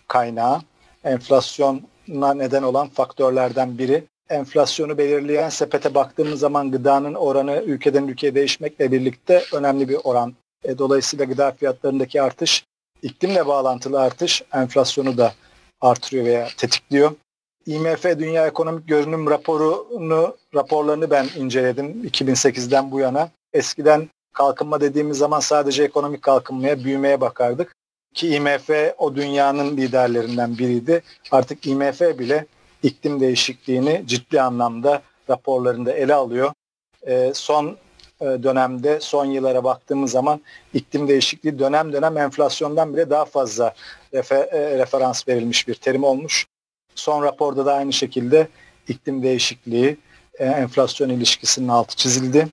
[0.07, 0.61] kaynağı.
[1.03, 8.91] Enflasyona neden olan faktörlerden biri enflasyonu belirleyen sepete baktığımız zaman gıdanın oranı ülkeden ülkeye değişmekle
[8.91, 10.33] birlikte önemli bir oran.
[10.63, 12.65] E, dolayısıyla gıda fiyatlarındaki artış,
[13.01, 15.33] iklimle bağlantılı artış enflasyonu da
[15.81, 17.11] artırıyor veya tetikliyor.
[17.65, 23.29] IMF Dünya Ekonomik Görünüm raporunu raporlarını ben inceledim 2008'den bu yana.
[23.53, 27.75] Eskiden kalkınma dediğimiz zaman sadece ekonomik kalkınmaya, büyümeye bakardık.
[28.13, 31.01] Ki IMF o dünyanın liderlerinden biriydi.
[31.31, 32.45] Artık IMF bile
[32.83, 36.53] iklim değişikliğini ciddi anlamda raporlarında ele alıyor.
[37.07, 37.77] E, son
[38.21, 40.41] dönemde, son yıllara baktığımız zaman
[40.73, 43.73] iklim değişikliği dönem dönem enflasyondan bile daha fazla
[44.13, 44.19] e,
[44.77, 46.47] referans verilmiş bir terim olmuş.
[46.95, 48.47] Son raporda da aynı şekilde
[48.87, 49.97] iklim değişikliği,
[50.39, 52.47] e, enflasyon ilişkisinin altı çizildi.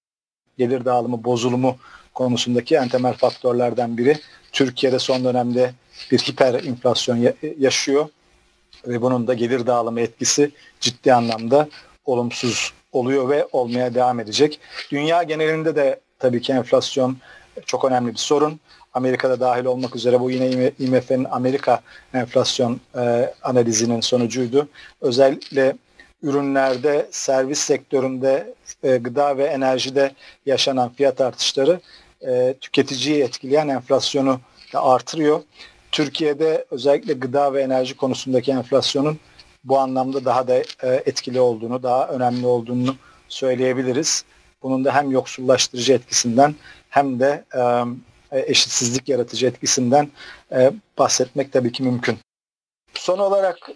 [0.58, 1.76] Gelir dağılımı bozulumu
[2.14, 4.18] konusundaki en temel faktörlerden biri.
[4.52, 5.72] Türkiye'de son dönemde
[6.10, 8.08] bir hiper enflasyon yaşıyor
[8.86, 10.50] ve bunun da gelir dağılımı etkisi
[10.80, 11.68] ciddi anlamda
[12.04, 14.60] olumsuz oluyor ve olmaya devam edecek.
[14.90, 17.16] Dünya genelinde de tabii ki enflasyon
[17.66, 18.60] çok önemli bir sorun.
[18.94, 21.80] Amerika'da dahil olmak üzere bu yine IMF'nin Amerika
[22.14, 24.68] enflasyon e, analizinin sonucuydu.
[25.00, 25.76] Özellikle
[26.22, 30.12] ürünlerde, servis sektöründe, e, gıda ve enerjide
[30.46, 31.80] yaşanan fiyat artışları
[32.26, 34.40] e, tüketiciyi etkileyen enflasyonu
[34.72, 35.40] da artırıyor.
[35.92, 39.18] Türkiye'de özellikle gıda ve enerji konusundaki enflasyonun
[39.68, 42.96] bu anlamda daha da e, etkili olduğunu, daha önemli olduğunu
[43.28, 44.24] söyleyebiliriz.
[44.62, 46.54] Bunun da hem yoksullaştırıcı etkisinden
[46.88, 47.44] hem de
[48.32, 50.08] e, eşitsizlik yaratıcı etkisinden
[50.52, 52.18] e, bahsetmek tabii ki mümkün.
[52.94, 53.70] Son olarak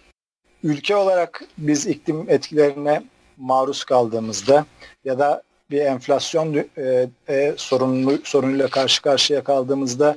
[0.63, 3.03] ülke olarak biz iklim etkilerine
[3.37, 4.67] maruz kaldığımızda
[5.05, 10.17] ya da bir enflasyon e, e, sorunlu, sorunuyla karşı karşıya kaldığımızda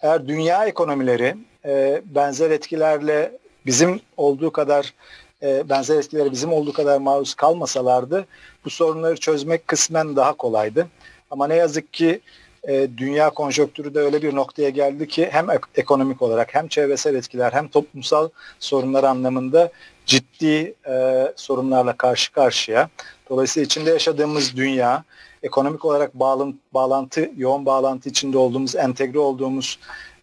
[0.00, 4.94] eğer dünya ekonomileri e, benzer etkilerle bizim olduğu kadar
[5.42, 8.26] e, benzer etkilere bizim olduğu kadar maruz kalmasalardı
[8.64, 10.86] bu sorunları çözmek kısmen daha kolaydı.
[11.30, 12.20] Ama ne yazık ki
[12.68, 17.14] e, dünya konjonktürü de öyle bir noktaya geldi ki hem ek- ekonomik olarak hem çevresel
[17.14, 19.72] etkiler hem toplumsal sorunlar anlamında
[20.06, 22.88] ciddi e, sorunlarla karşı karşıya.
[23.30, 25.04] Dolayısıyla içinde yaşadığımız dünya,
[25.42, 29.78] ekonomik olarak bağlantı, bağlantı yoğun bağlantı içinde olduğumuz, entegre olduğumuz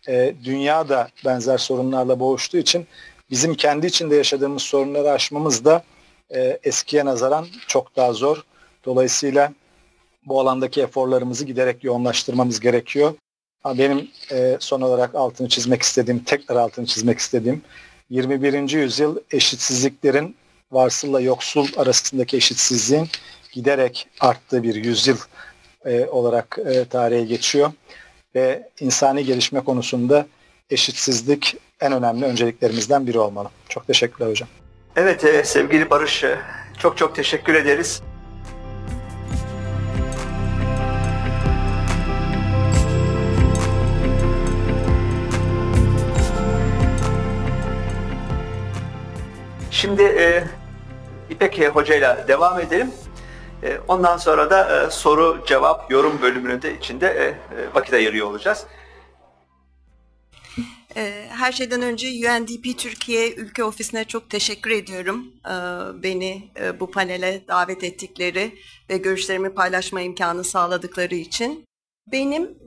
[0.08, 2.88] e, dünya da benzer sorunlarla boğuştuğu için
[3.30, 5.84] bizim kendi içinde yaşadığımız sorunları aşmamız da
[6.36, 8.44] e, eskiye nazaran çok daha zor.
[8.86, 9.54] Dolayısıyla
[10.26, 13.14] bu alandaki eforlarımızı giderek yoğunlaştırmamız gerekiyor.
[13.66, 17.62] Benim e, son olarak altını çizmek istediğim, tekrar altını çizmek istediğim
[18.10, 18.70] 21.
[18.70, 20.36] yüzyıl eşitsizliklerin
[20.72, 23.10] varsılla yoksul arasındaki eşitsizliğin
[23.52, 25.18] giderek arttığı bir yüzyıl
[25.86, 27.72] e, olarak e, tarihe geçiyor.
[28.36, 30.28] Ve insani gelişme konusunda
[30.70, 33.50] eşitsizlik en önemli önceliklerimizden biri olmalı.
[33.70, 34.50] Çok teşekkürler hocam.
[34.96, 36.38] Evet e, sevgili Barış e,
[36.78, 38.02] çok çok teşekkür ederiz.
[49.72, 50.44] Şimdi e,
[51.30, 52.92] İpek Hoca ile devam edelim.
[53.64, 57.36] E, ondan sonra da e, soru, cevap, yorum bölümünde içinde e, e,
[57.74, 58.66] vakit ayırıyor olacağız.
[60.96, 65.34] E, her şeyden önce UNDP Türkiye ülke ofisine çok teşekkür ediyorum.
[65.46, 65.54] E,
[66.04, 68.56] beni e, bu panele davet ettikleri
[68.90, 71.66] ve görüşlerimi paylaşma imkanı sağladıkları için.
[72.12, 72.58] Benim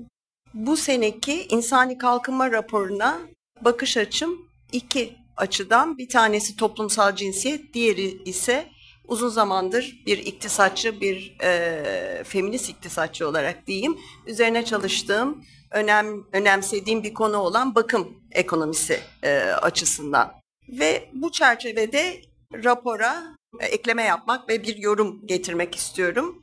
[0.55, 3.19] bu seneki insani kalkınma raporuna
[3.61, 5.99] bakış açım iki açıdan.
[5.99, 8.69] Bir tanesi toplumsal cinsiyet, diğeri ise
[9.09, 17.15] uzun zamandır bir iktisatçı, bir e, feminist iktisatçı olarak diyeyim, üzerine çalıştığım, önem önemsediğim bir
[17.15, 20.33] konu olan bakım ekonomisi e, açısından.
[20.69, 22.21] Ve bu çerçevede
[22.65, 26.43] rapora e, ekleme yapmak ve bir yorum getirmek istiyorum.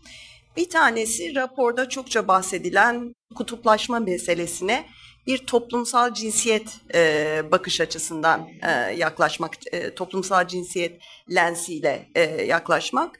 [0.57, 4.85] Bir tanesi raporda çokça bahsedilen kutuplaşma meselesine
[5.27, 13.19] bir toplumsal cinsiyet e, bakış açısından e, yaklaşmak, e, toplumsal cinsiyet lensiyle e, yaklaşmak.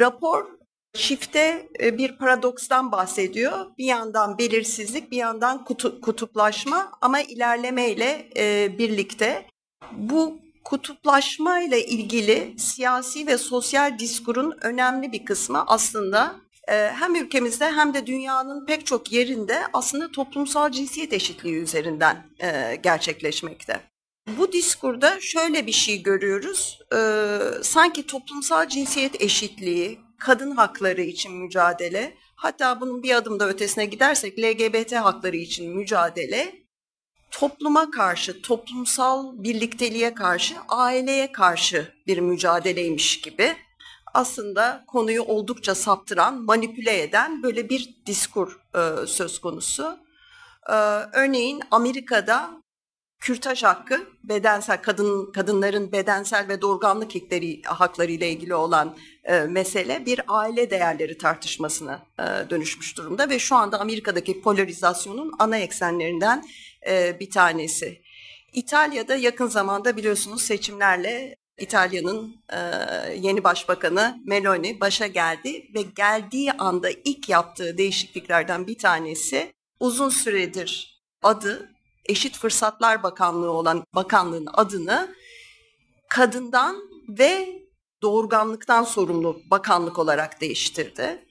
[0.00, 0.59] Rapor
[0.94, 3.66] çifte e, bir paradokstan bahsediyor.
[3.78, 9.46] Bir yandan belirsizlik, bir yandan kutu, kutuplaşma ama ilerlemeyle e, birlikte
[9.92, 17.70] bu kutuplaşma ile ilgili siyasi ve sosyal diskurun önemli bir kısmı aslında ee, hem ülkemizde
[17.70, 23.80] hem de dünyanın pek çok yerinde aslında toplumsal cinsiyet eşitliği üzerinden e, gerçekleşmekte.
[24.38, 26.78] Bu diskurda şöyle bir şey görüyoruz.
[26.94, 33.84] Ee, sanki toplumsal cinsiyet eşitliği, kadın hakları için mücadele, hatta bunun bir adım da ötesine
[33.84, 36.54] gidersek LGBT hakları için mücadele
[37.30, 43.56] topluma karşı, toplumsal birlikteliğe karşı, aileye karşı bir mücadeleymiş gibi
[44.14, 49.98] aslında konuyu oldukça saptıran, manipüle eden böyle bir diskur e, söz konusu.
[50.68, 50.74] E,
[51.12, 52.59] örneğin Amerika'da
[53.20, 60.06] kürtaj hakkı, bedensel kadın kadınların bedensel ve doğurganlık hakları, hakları ile ilgili olan e, mesele
[60.06, 66.44] bir aile değerleri tartışmasına e, dönüşmüş durumda ve şu anda Amerika'daki polarizasyonun ana eksenlerinden
[66.88, 68.02] e, bir tanesi.
[68.52, 72.58] İtalya'da yakın zamanda biliyorsunuz seçimlerle İtalya'nın e,
[73.14, 81.00] yeni başbakanı Meloni başa geldi ve geldiği anda ilk yaptığı değişikliklerden bir tanesi uzun süredir
[81.22, 81.70] adı
[82.10, 85.14] Eşit Fırsatlar Bakanlığı olan bakanlığın adını
[86.08, 86.76] kadından
[87.08, 87.62] ve
[88.02, 91.24] doğurganlıktan sorumlu bakanlık olarak değiştirdi.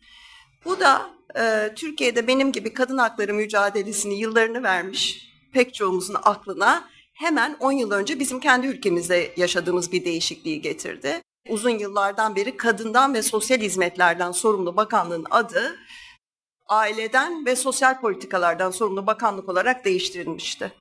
[0.66, 7.58] Bu da e, Türkiye'de benim gibi kadın hakları mücadelesini yıllarını vermiş pek çoğumuzun aklına hemen
[7.60, 11.22] 10 yıl önce bizim kendi ülkemizde yaşadığımız bir değişikliği getirdi.
[11.50, 15.76] Uzun yıllardan beri kadından ve sosyal hizmetlerden sorumlu bakanlığın adı
[16.70, 20.74] aileden ve sosyal politikalardan sorumlu bakanlık olarak değiştirilmişti.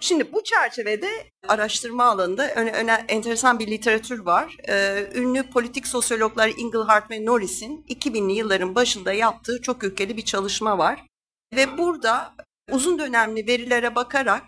[0.00, 1.10] Şimdi bu çerçevede
[1.48, 4.56] araştırma alanında öne, öne, enteresan bir literatür var.
[4.68, 10.78] Ee, ünlü politik sosyologlar Inglehart ve Norris'in 2000'li yılların başında yaptığı çok ülkeli bir çalışma
[10.78, 11.06] var.
[11.56, 12.34] Ve burada
[12.70, 14.42] uzun dönemli verilere bakarak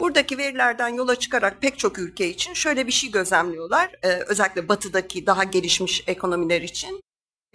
[0.00, 3.90] Buradaki verilerden yola çıkarak pek çok ülke için şöyle bir şey gözlemliyorlar.
[4.02, 7.00] Ee, özellikle batıdaki daha gelişmiş ekonomiler için.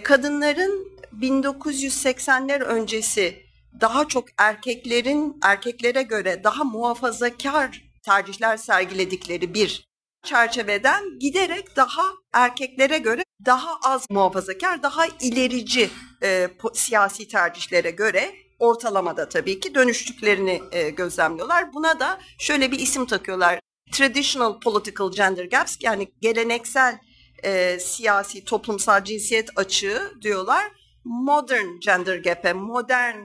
[0.04, 3.44] Kadınların 1980'ler öncesi
[3.82, 9.88] daha çok erkeklerin erkeklere göre daha muhafazakar tercihler sergiledikleri bir
[10.24, 15.90] çerçeveden giderek daha erkeklere göre daha az muhafazakar, daha ilerici
[16.24, 21.74] e, siyasi tercihlere göre ortalamada tabii ki dönüştüklerini e, gözlemliyorlar.
[21.74, 23.60] Buna da şöyle bir isim takıyorlar.
[23.92, 27.00] Traditional Political Gender Gaps yani geleneksel
[27.44, 30.72] e, siyasi toplumsal cinsiyet açığı diyorlar.
[31.04, 33.16] Modern Gender Gap'e, modern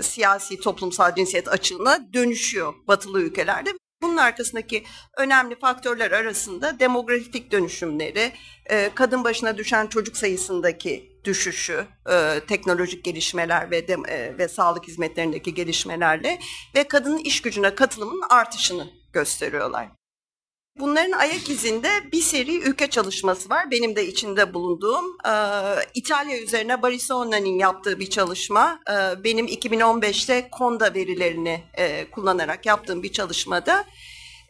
[0.00, 3.70] siyasi toplumsal cinsiyet açığına dönüşüyor batılı ülkelerde.
[4.02, 4.84] Bunun arkasındaki
[5.18, 8.32] önemli faktörler arasında demografik dönüşümleri,
[8.66, 14.88] e, kadın başına düşen çocuk sayısındaki düşüşü, e, teknolojik gelişmeler ve de, e, ve sağlık
[14.88, 16.38] hizmetlerindeki gelişmelerle
[16.74, 19.97] ve kadının iş gücüne katılımının artışını gösteriyorlar.
[20.78, 23.70] Bunların ayak izinde bir seri ülke çalışması var.
[23.70, 25.16] Benim de içinde bulunduğum
[25.94, 28.80] İtalya üzerine Barisona'nın yaptığı bir çalışma.
[29.24, 31.62] Benim 2015'te Konda verilerini
[32.12, 33.84] kullanarak yaptığım bir çalışmada.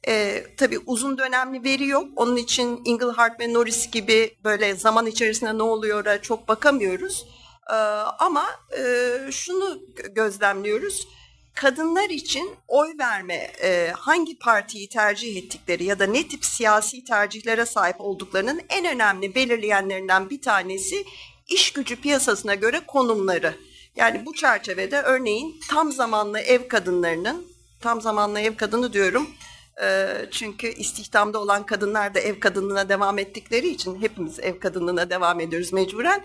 [0.08, 2.08] E, tabii uzun dönemli veri yok.
[2.16, 7.26] Onun için Engelhardt ve Norris gibi böyle zaman içerisinde ne oluyor'a çok bakamıyoruz.
[7.70, 7.74] E,
[8.18, 8.44] ama
[8.78, 9.78] e, şunu
[10.10, 11.08] gözlemliyoruz
[11.60, 17.66] kadınlar için oy verme, e, hangi partiyi tercih ettikleri ya da ne tip siyasi tercihlere
[17.66, 21.04] sahip olduklarının en önemli belirleyenlerinden bir tanesi
[21.48, 23.54] iş gücü piyasasına göre konumları.
[23.96, 27.46] Yani bu çerçevede örneğin tam zamanlı ev kadınlarının,
[27.80, 29.30] tam zamanlı ev kadını diyorum,
[30.30, 35.72] çünkü istihdamda olan kadınlar da ev kadınlığına devam ettikleri için hepimiz ev kadınlığına devam ediyoruz
[35.72, 36.24] mecburen.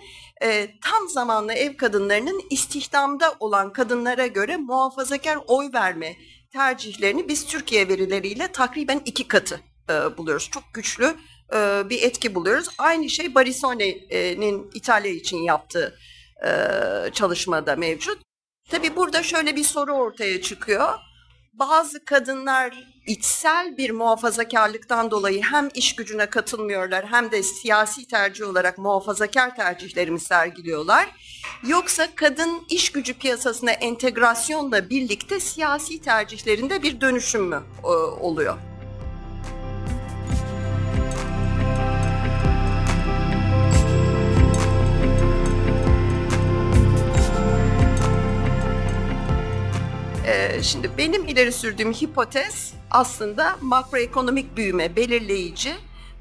[0.82, 6.16] Tam zamanlı ev kadınlarının istihdamda olan kadınlara göre muhafazakar oy verme
[6.54, 9.62] tercihlerini biz Türkiye verileriyle takriben iki katı
[10.18, 10.50] buluyoruz.
[10.50, 11.16] Çok güçlü
[11.90, 12.68] bir etki buluyoruz.
[12.78, 16.00] Aynı şey Barisone'nin İtalya için yaptığı
[17.14, 18.22] çalışmada mevcut.
[18.70, 20.94] Tabii burada şöyle bir soru ortaya çıkıyor
[21.54, 28.78] bazı kadınlar içsel bir muhafazakarlıktan dolayı hem iş gücüne katılmıyorlar hem de siyasi tercih olarak
[28.78, 31.10] muhafazakar tercihlerimi sergiliyorlar.
[31.68, 38.58] Yoksa kadın iş gücü piyasasına entegrasyonla birlikte siyasi tercihlerinde bir dönüşüm mü e, oluyor?
[50.34, 55.74] Ee, şimdi benim ileri sürdüğüm hipotez aslında makroekonomik büyüme belirleyici,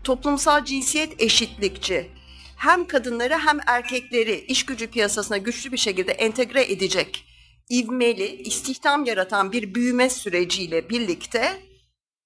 [0.05, 2.11] toplumsal cinsiyet eşitlikçi,
[2.57, 7.25] hem kadınları hem erkekleri iş gücü piyasasına güçlü bir şekilde entegre edecek,
[7.71, 11.61] ivmeli, istihdam yaratan bir büyüme süreciyle birlikte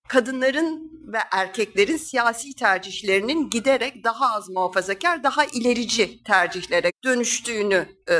[0.08, 8.12] kadınların ve erkeklerin siyasi tercihlerinin giderek daha az muhafazakar, daha ilerici tercihlere dönüştüğünü e,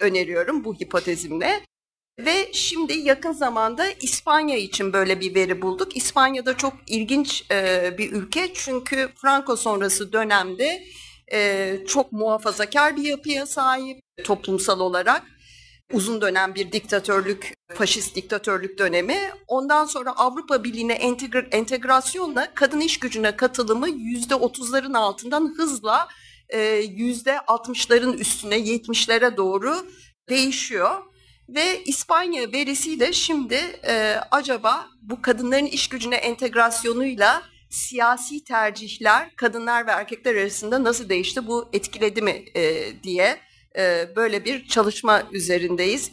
[0.00, 1.71] öneriyorum bu hipotezimle.
[2.18, 5.96] Ve şimdi yakın zamanda İspanya için böyle bir veri bulduk.
[5.96, 10.82] İspanya'da çok ilginç e, bir ülke çünkü Franco sonrası dönemde
[11.32, 15.22] e, çok muhafazakar bir yapıya sahip toplumsal olarak
[15.92, 19.18] uzun dönem bir diktatörlük, faşist diktatörlük dönemi.
[19.48, 26.08] Ondan sonra Avrupa Birliği'ne entegr entegrasyonla kadın iş gücüne katılımı yüzde otuzların altından hızla
[26.48, 29.86] e, yüzde altmışların üstüne yetmişlere doğru
[30.28, 31.11] değişiyor.
[31.54, 33.54] Ve İspanya verisiyle şimdi
[33.86, 41.46] e, acaba bu kadınların iş gücüne entegrasyonuyla siyasi tercihler kadınlar ve erkekler arasında nasıl değişti
[41.46, 43.38] bu etkiledi mi e, diye
[43.78, 46.10] e, böyle bir çalışma üzerindeyiz.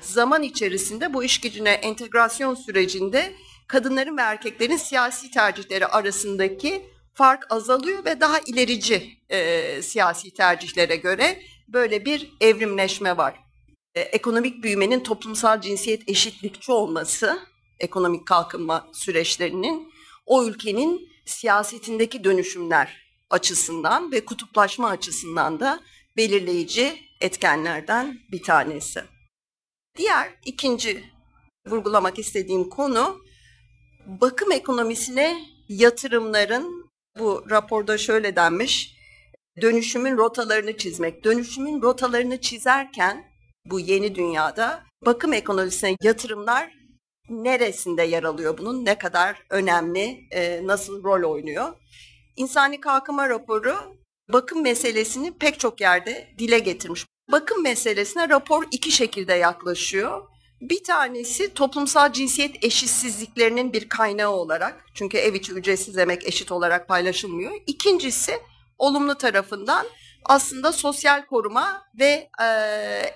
[0.00, 3.32] Zaman içerisinde bu iş gücüne entegrasyon sürecinde
[3.68, 6.82] kadınların ve erkeklerin siyasi tercihleri arasındaki
[7.14, 13.51] fark azalıyor ve daha ilerici e, siyasi tercihlere göre böyle bir evrimleşme var.
[13.94, 17.38] E, ekonomik büyümenin toplumsal cinsiyet eşitlikçi olması,
[17.80, 19.92] ekonomik kalkınma süreçlerinin
[20.26, 25.80] o ülkenin siyasetindeki dönüşümler açısından ve kutuplaşma açısından da
[26.16, 29.02] belirleyici etkenlerden bir tanesi.
[29.96, 31.04] Diğer ikinci
[31.66, 33.22] vurgulamak istediğim konu
[34.06, 38.96] bakım ekonomisine yatırımların bu raporda şöyle denmiş
[39.60, 41.24] dönüşümün rotalarını çizmek.
[41.24, 43.31] Dönüşümün rotalarını çizerken
[43.66, 46.72] bu yeni dünyada bakım ekonomisine yatırımlar
[47.28, 48.84] neresinde yer alıyor bunun?
[48.84, 51.72] Ne kadar önemli, e, nasıl rol oynuyor?
[52.36, 53.76] İnsani Kalkınma Raporu
[54.32, 57.06] bakım meselesini pek çok yerde dile getirmiş.
[57.32, 60.22] Bakım meselesine rapor iki şekilde yaklaşıyor.
[60.60, 64.84] Bir tanesi toplumsal cinsiyet eşitsizliklerinin bir kaynağı olarak.
[64.94, 67.52] Çünkü ev içi ücretsiz emek eşit olarak paylaşılmıyor.
[67.66, 68.32] İkincisi
[68.78, 69.86] olumlu tarafından
[70.24, 72.46] aslında sosyal koruma ve e,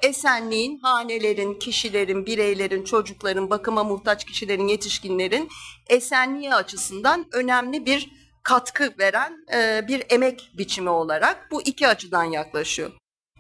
[0.02, 5.48] esenliğin, hanelerin, kişilerin, bireylerin, çocukların, bakıma muhtaç kişilerin, yetişkinlerin
[5.86, 8.11] esenliği açısından önemli bir
[8.42, 12.90] katkı veren e, bir emek biçimi olarak bu iki açıdan yaklaşıyor.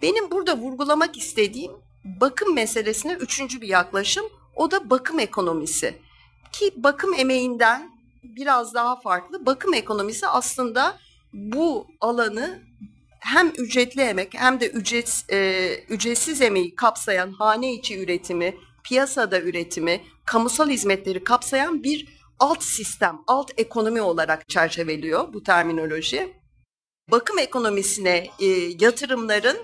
[0.02, 1.72] Benim burada vurgulamak istediğim
[2.04, 4.24] bakım meselesine üçüncü bir yaklaşım,
[4.56, 5.98] o da bakım ekonomisi.
[6.52, 7.90] Ki bakım emeğinden
[8.22, 9.46] biraz daha farklı.
[9.46, 10.98] Bakım ekonomisi aslında
[11.32, 12.62] bu alanı
[13.26, 20.04] hem ücretli emek hem de ücret, e, ücretsiz emeği kapsayan hane içi üretimi, piyasada üretimi,
[20.24, 26.32] kamusal hizmetleri kapsayan bir alt sistem, alt ekonomi olarak çerçeveliyor bu terminoloji.
[27.10, 28.46] Bakım ekonomisine e,
[28.80, 29.56] yatırımların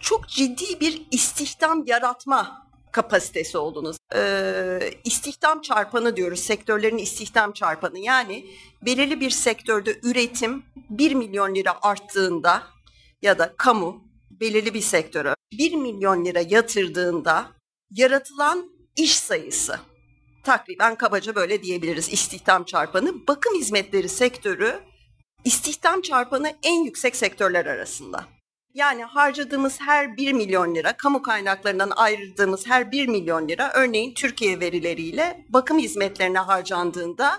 [0.00, 7.98] çok ciddi bir istihdam yaratma kapasitesi olduğunu, e, istihdam çarpanı diyoruz, sektörlerin istihdam çarpanı.
[7.98, 8.46] Yani
[8.82, 12.75] belirli bir sektörde üretim 1 milyon lira arttığında
[13.22, 17.52] ya da kamu belirli bir sektöre 1 milyon lira yatırdığında
[17.90, 19.80] yaratılan iş sayısı
[20.46, 23.26] takriben kabaca böyle diyebiliriz istihdam çarpanı.
[23.28, 24.80] Bakım hizmetleri sektörü
[25.44, 28.24] istihdam çarpanı en yüksek sektörler arasında.
[28.74, 34.60] Yani harcadığımız her 1 milyon lira, kamu kaynaklarından ayırdığımız her 1 milyon lira örneğin Türkiye
[34.60, 37.38] verileriyle bakım hizmetlerine harcandığında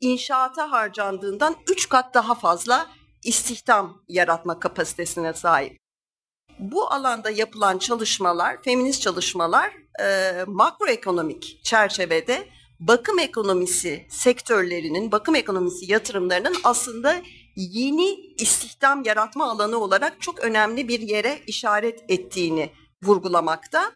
[0.00, 2.86] inşaata harcandığından 3 kat daha fazla
[3.24, 5.78] istihdam yaratma kapasitesine sahip.
[6.58, 12.48] Bu alanda yapılan çalışmalar, feminist çalışmalar e, makroekonomik çerçevede
[12.80, 17.22] bakım ekonomisi sektörlerinin, bakım ekonomisi yatırımlarının aslında
[17.56, 22.70] yeni istihdam yaratma alanı olarak çok önemli bir yere işaret ettiğini
[23.02, 23.92] vurgulamakta.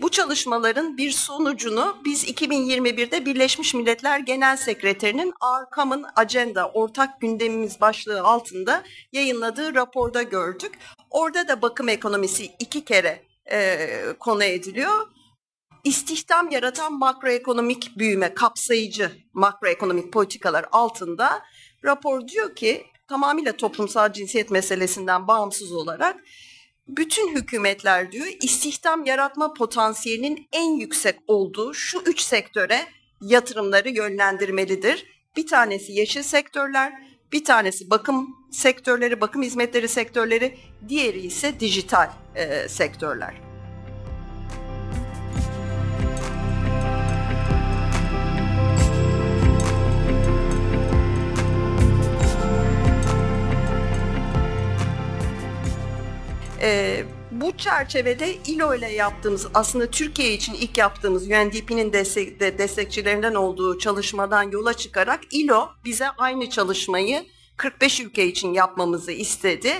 [0.00, 7.80] Bu çalışmaların bir sonucunu biz 2021'de Birleşmiş Milletler Genel Sekreterinin Our Common Agenda, ortak gündemimiz
[7.80, 8.82] başlığı altında
[9.12, 10.78] yayınladığı raporda gördük.
[11.10, 13.88] Orada da bakım ekonomisi iki kere e,
[14.20, 15.06] konu ediliyor.
[15.84, 21.42] İstihdam yaratan makroekonomik büyüme, kapsayıcı makroekonomik politikalar altında
[21.84, 26.16] rapor diyor ki tamamıyla toplumsal cinsiyet meselesinden bağımsız olarak
[26.88, 32.80] bütün hükümetler diyor istihdam yaratma potansiyelinin en yüksek olduğu şu üç sektöre
[33.20, 35.06] yatırımları yönlendirmelidir.
[35.36, 36.92] Bir tanesi yeşil sektörler,
[37.32, 40.58] bir tanesi bakım sektörleri, bakım hizmetleri sektörleri,
[40.88, 43.45] diğeri ise dijital e, sektörler.
[56.60, 63.34] E, bu çerçevede İLO ile yaptığımız aslında Türkiye için ilk yaptığımız UNDP'nin destek, de, destekçilerinden
[63.34, 67.26] olduğu çalışmadan yola çıkarak İLO bize aynı çalışmayı
[67.56, 69.72] 45 ülke için yapmamızı istedi.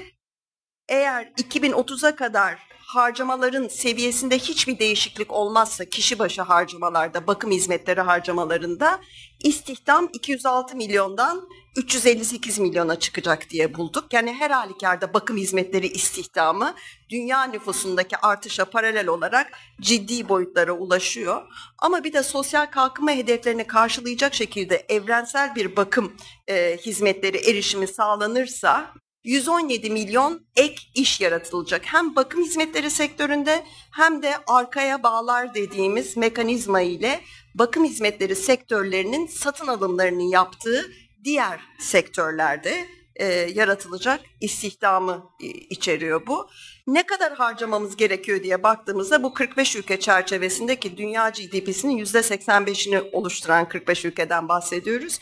[0.89, 9.01] eğer 2030'a kadar harcamaların seviyesinde hiçbir değişiklik olmazsa kişi başı harcamalarda, bakım hizmetleri harcamalarında
[9.45, 14.12] istihdam 206 milyondan 358 milyona çıkacak diye bulduk.
[14.12, 16.74] Yani her halükarda bakım hizmetleri istihdamı
[17.11, 21.43] dünya nüfusundaki artışa paralel olarak ciddi boyutlara ulaşıyor.
[21.79, 26.16] Ama bir de sosyal kalkınma hedeflerini karşılayacak şekilde evrensel bir bakım
[26.49, 31.83] e, hizmetleri erişimi sağlanırsa 117 milyon ek iş yaratılacak.
[31.85, 37.20] Hem bakım hizmetleri sektöründe hem de arkaya bağlar dediğimiz mekanizma ile
[37.55, 40.91] bakım hizmetleri sektörlerinin satın alımlarını yaptığı
[41.27, 46.49] diğer sektörlerde e, yaratılacak istihdamı e, içeriyor bu.
[46.87, 54.05] Ne kadar harcamamız gerekiyor diye baktığımızda bu 45 ülke çerçevesindeki dünya GDP'sinin %85'ini oluşturan 45
[54.05, 55.18] ülkeden bahsediyoruz.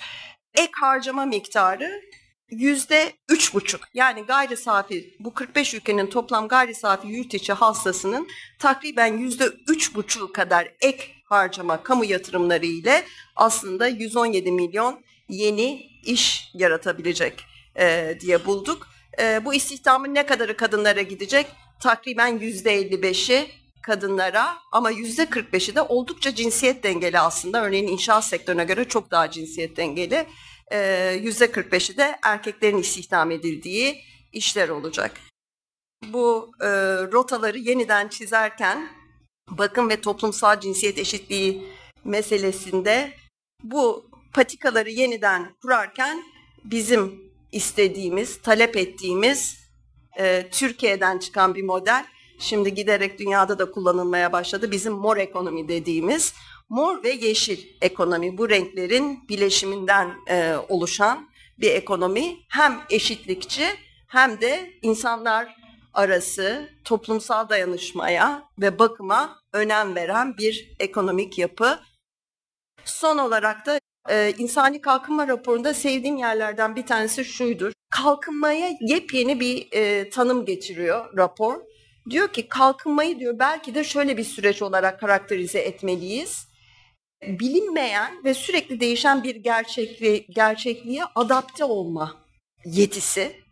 [0.54, 2.00] Ek harcama miktarı
[2.50, 8.28] yüzde üç buçuk yani gayri safi bu 45 ülkenin toplam gayri safi yurt içi hastasının
[8.58, 13.04] takriben yüzde üç buçuğu kadar ek harcama kamu yatırımları ile
[13.36, 17.44] aslında 117 milyon yeni iş yaratabilecek
[17.78, 18.88] e, diye bulduk.
[19.20, 21.46] E, bu istihdamın ne kadarı kadınlara gidecek?
[21.80, 23.50] Takriben yüzde 55'i
[23.82, 27.64] kadınlara ama yüzde 45'i de oldukça cinsiyet dengeli aslında.
[27.64, 30.26] Örneğin inşaat sektörüne göre çok daha cinsiyet dengeli.
[31.24, 35.20] Yüzde 45'i de erkeklerin istihdam edildiği işler olacak.
[36.12, 36.66] Bu e,
[37.12, 38.88] rotaları yeniden çizerken
[39.50, 41.66] bakım ve toplumsal cinsiyet eşitliği
[42.04, 43.12] meselesinde
[43.62, 46.22] bu patikaları yeniden kurarken
[46.64, 49.58] bizim istediğimiz, talep ettiğimiz
[50.18, 52.06] e, Türkiye'den çıkan bir model
[52.38, 54.70] şimdi giderek dünyada da kullanılmaya başladı.
[54.70, 56.34] Bizim mor ekonomi dediğimiz
[56.68, 61.28] mor ve yeşil ekonomi bu renklerin bileşiminden e, oluşan
[61.58, 63.66] bir ekonomi hem eşitlikçi
[64.08, 65.56] hem de insanlar
[65.94, 71.80] arası toplumsal dayanışmaya ve bakıma önem veren bir ekonomik yapı.
[72.84, 73.80] Son olarak da
[74.10, 77.72] e, insani kalkınma raporunda sevdiğim yerlerden bir tanesi şuydur.
[77.90, 81.60] Kalkınmaya yepyeni bir e, tanım getiriyor rapor.
[82.10, 86.54] Diyor ki kalkınmayı diyor belki de şöyle bir süreç olarak karakterize etmeliyiz
[87.28, 92.24] bilinmeyen ve sürekli değişen bir gerçekli, gerçekliğe adapte olma
[92.64, 93.44] yetisi.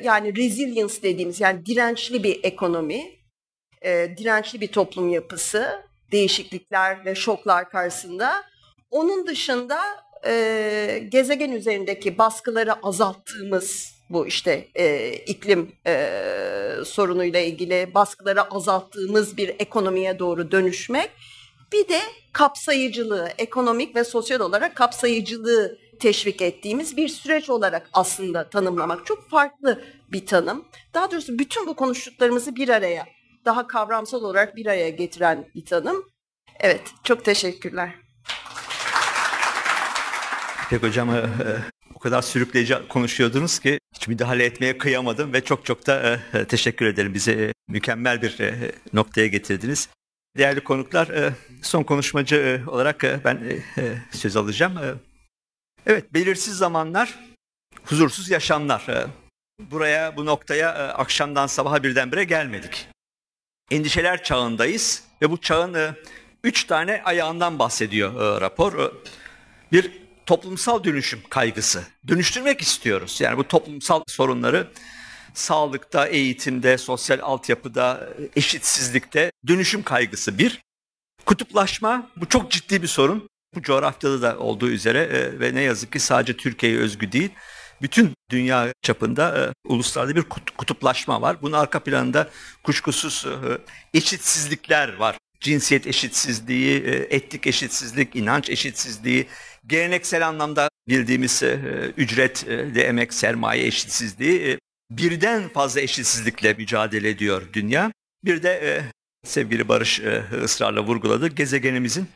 [0.00, 3.10] Yani resilience dediğimiz yani dirençli bir ekonomi,
[3.82, 8.44] e, dirençli bir toplum yapısı, değişiklikler ve şoklar karşısında.
[8.90, 9.78] Onun dışında
[10.26, 16.20] e, gezegen üzerindeki baskıları azalttığımız bu işte e, iklim e,
[16.84, 21.10] sorunuyla ilgili baskıları azalttığımız bir ekonomiye doğru dönüşmek
[21.72, 22.00] bir de
[22.32, 29.06] kapsayıcılığı, ekonomik ve sosyal olarak kapsayıcılığı teşvik ettiğimiz bir süreç olarak aslında tanımlamak.
[29.06, 30.64] Çok farklı bir tanım.
[30.94, 33.06] Daha doğrusu bütün bu konuştuklarımızı bir araya,
[33.44, 36.04] daha kavramsal olarak bir araya getiren bir tanım.
[36.60, 38.07] Evet, çok teşekkürler.
[40.70, 41.24] Peki hocam, e, e,
[41.94, 46.86] o kadar sürükleyici konuşuyordunuz ki hiç müdahale etmeye kıyamadım ve çok çok da e, teşekkür
[46.86, 47.14] ederim.
[47.14, 48.38] Bize mükemmel bir
[48.92, 49.88] noktaya getirdiniz.
[50.36, 53.62] Değerli konuklar, son konuşmacı olarak ben
[54.10, 55.00] söz alacağım.
[55.86, 57.18] Evet, belirsiz zamanlar,
[57.84, 58.86] huzursuz yaşamlar.
[59.60, 62.88] Buraya, bu noktaya akşamdan sabaha birdenbire gelmedik.
[63.70, 65.96] Endişeler çağındayız ve bu çağın
[66.44, 68.92] üç tane ayağından bahsediyor rapor.
[69.72, 71.82] Bir toplumsal dönüşüm kaygısı.
[72.08, 73.20] Dönüştürmek istiyoruz.
[73.20, 74.68] Yani bu toplumsal sorunları
[75.34, 80.62] sağlıkta, eğitimde, sosyal altyapıda, eşitsizlikte dönüşüm kaygısı bir.
[81.26, 83.28] Kutuplaşma bu çok ciddi bir sorun.
[83.54, 87.30] Bu coğrafyada da olduğu üzere e, ve ne yazık ki sadece Türkiye'ye özgü değil.
[87.82, 90.22] Bütün dünya çapında e, uluslarda bir
[90.58, 91.36] kutuplaşma var.
[91.42, 92.30] Bunun arka planında
[92.62, 93.58] kuşkusuz e,
[93.98, 95.16] eşitsizlikler var.
[95.40, 99.26] Cinsiyet eşitsizliği, e, etnik eşitsizlik, inanç eşitsizliği,
[99.66, 101.58] geleneksel anlamda bildiğimiz e,
[101.96, 104.58] ücretli emek sermaye eşitsizliği e,
[104.90, 107.92] birden fazla eşitsizlikle mücadele ediyor dünya.
[108.24, 108.72] Bir de e,
[109.28, 112.08] sevgili Barış e, ısrarla vurguladı gezegenimizin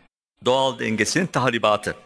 [0.44, 1.96] doğal dengesinin tahribatı.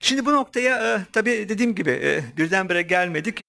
[0.00, 3.40] Şimdi bu noktaya e, tabii dediğim gibi e, birdenbire gelmedik.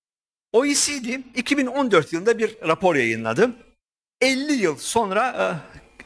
[0.53, 1.05] OECD
[1.35, 3.51] 2014 yılında bir rapor yayınladı.
[4.21, 5.45] 50 yıl sonra e,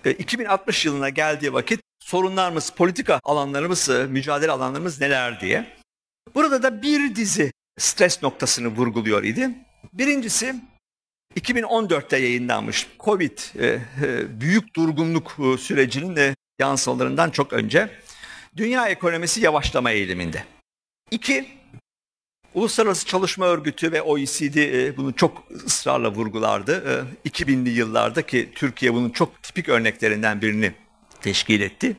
[0.09, 5.77] 2060 e, yılına geldiği vakit sorunlarımız, politika alanlarımız, e, mücadele alanlarımız neler diye.
[6.35, 9.49] Burada da bir dizi stres noktasını vurguluyor idi.
[9.93, 10.55] Birincisi
[11.35, 13.79] 2014'te yayınlanmış Covid e,
[14.41, 17.89] büyük durgunluk sürecinin yansımalarından çok önce
[18.57, 20.43] dünya ekonomisi yavaşlama eğiliminde.
[21.11, 21.60] İki,
[22.53, 27.05] Uluslararası Çalışma Örgütü ve OECD e, bunu çok ısrarla vurgulardı.
[27.25, 30.73] E, 2000'li yıllarda ki Türkiye bunun çok tipik örneklerinden birini
[31.21, 31.95] teşkil etti.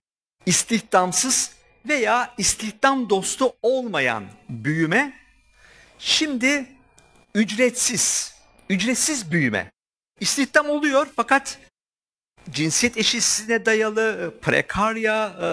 [0.47, 1.53] İstihdamsız
[1.89, 5.13] veya istihdam dostu olmayan büyüme
[5.99, 6.67] şimdi
[7.35, 8.35] ücretsiz,
[8.69, 9.71] ücretsiz büyüme.
[10.21, 11.59] İstihdam oluyor fakat
[12.51, 15.49] cinsiyet eşitsizliğine dayalı, prekarya, e,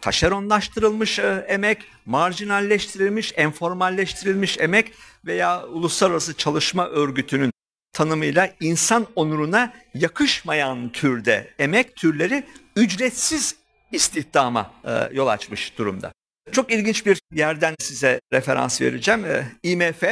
[0.00, 4.92] taşeronlaştırılmış e, emek, marjinalleştirilmiş, enformalleştirilmiş emek
[5.26, 7.52] veya Uluslararası Çalışma Örgütü'nün
[7.92, 12.44] tanımıyla insan onuruna yakışmayan türde emek türleri
[12.76, 13.56] ücretsiz
[13.92, 16.12] istihdama e, yol açmış durumda.
[16.52, 19.26] Çok ilginç bir yerden size referans vereceğim.
[19.62, 20.02] IMF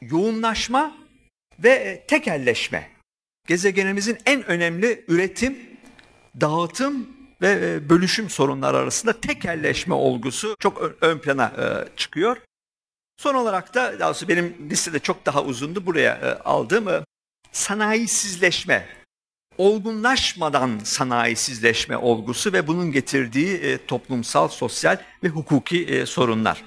[0.00, 0.96] yoğunlaşma
[1.58, 2.95] ve tekelleşme
[3.46, 5.58] gezegenimizin en önemli üretim,
[6.40, 11.52] dağıtım ve bölüşüm sorunları arasında tekelleşme olgusu çok ön plana
[11.96, 12.36] çıkıyor.
[13.16, 17.04] Son olarak da daha doğrusu benim listede çok daha uzundu buraya aldığım
[17.52, 18.88] sanayisizleşme,
[19.58, 26.64] olgunlaşmadan sanayisizleşme olgusu ve bunun getirdiği toplumsal, sosyal ve hukuki sorunlar.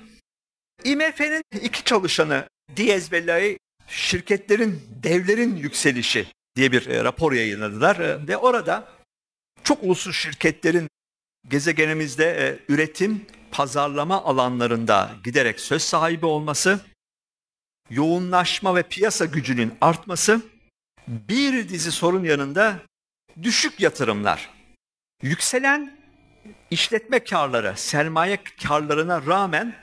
[0.83, 3.57] IMF'nin iki çalışanı Diaz ve Lai
[3.87, 6.27] şirketlerin, devlerin yükselişi
[6.59, 7.95] diye bir e, rapor yayınladılar.
[7.95, 8.87] E, ve orada
[9.63, 10.87] çok uluslu şirketlerin
[11.47, 16.79] gezegenimizde e, üretim, pazarlama alanlarında giderek söz sahibi olması,
[17.89, 20.41] yoğunlaşma ve piyasa gücünün artması,
[21.07, 22.79] bir dizi sorun yanında
[23.41, 24.49] düşük yatırımlar,
[25.21, 25.97] yükselen
[26.71, 29.75] işletme karları, sermaye karlarına rağmen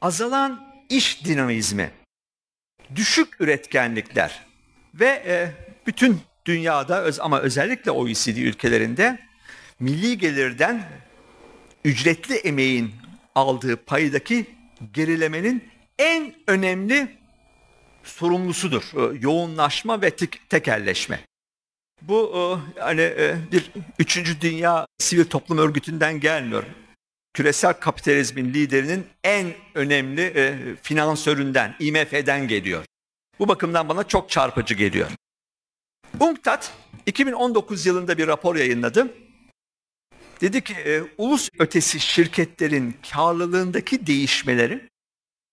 [0.00, 1.90] azalan iş dinamizmi,
[2.94, 4.46] düşük üretkenlikler
[4.94, 9.18] ve e, bütün dünyada ama özellikle OECD ülkelerinde
[9.80, 10.88] milli gelirden
[11.84, 12.94] ücretli emeğin
[13.34, 14.46] aldığı paydaki
[14.92, 15.68] gerilemenin
[15.98, 17.16] en önemli
[18.04, 18.82] sorumlusudur.
[19.20, 20.10] Yoğunlaşma ve
[20.50, 21.20] tekelleşme.
[22.02, 23.12] Bu hani
[23.52, 26.64] bir üçüncü dünya sivil toplum örgütünden gelmiyor.
[27.34, 32.84] Küresel kapitalizmin liderinin en önemli finansöründen, IMF'den geliyor.
[33.38, 35.10] Bu bakımdan bana çok çarpıcı geliyor.
[36.20, 36.64] UNCTAD
[37.06, 39.08] 2019 yılında bir rapor yayınladı.
[40.40, 44.88] Dedi ki e, ulus ötesi şirketlerin karlılığındaki değişmeleri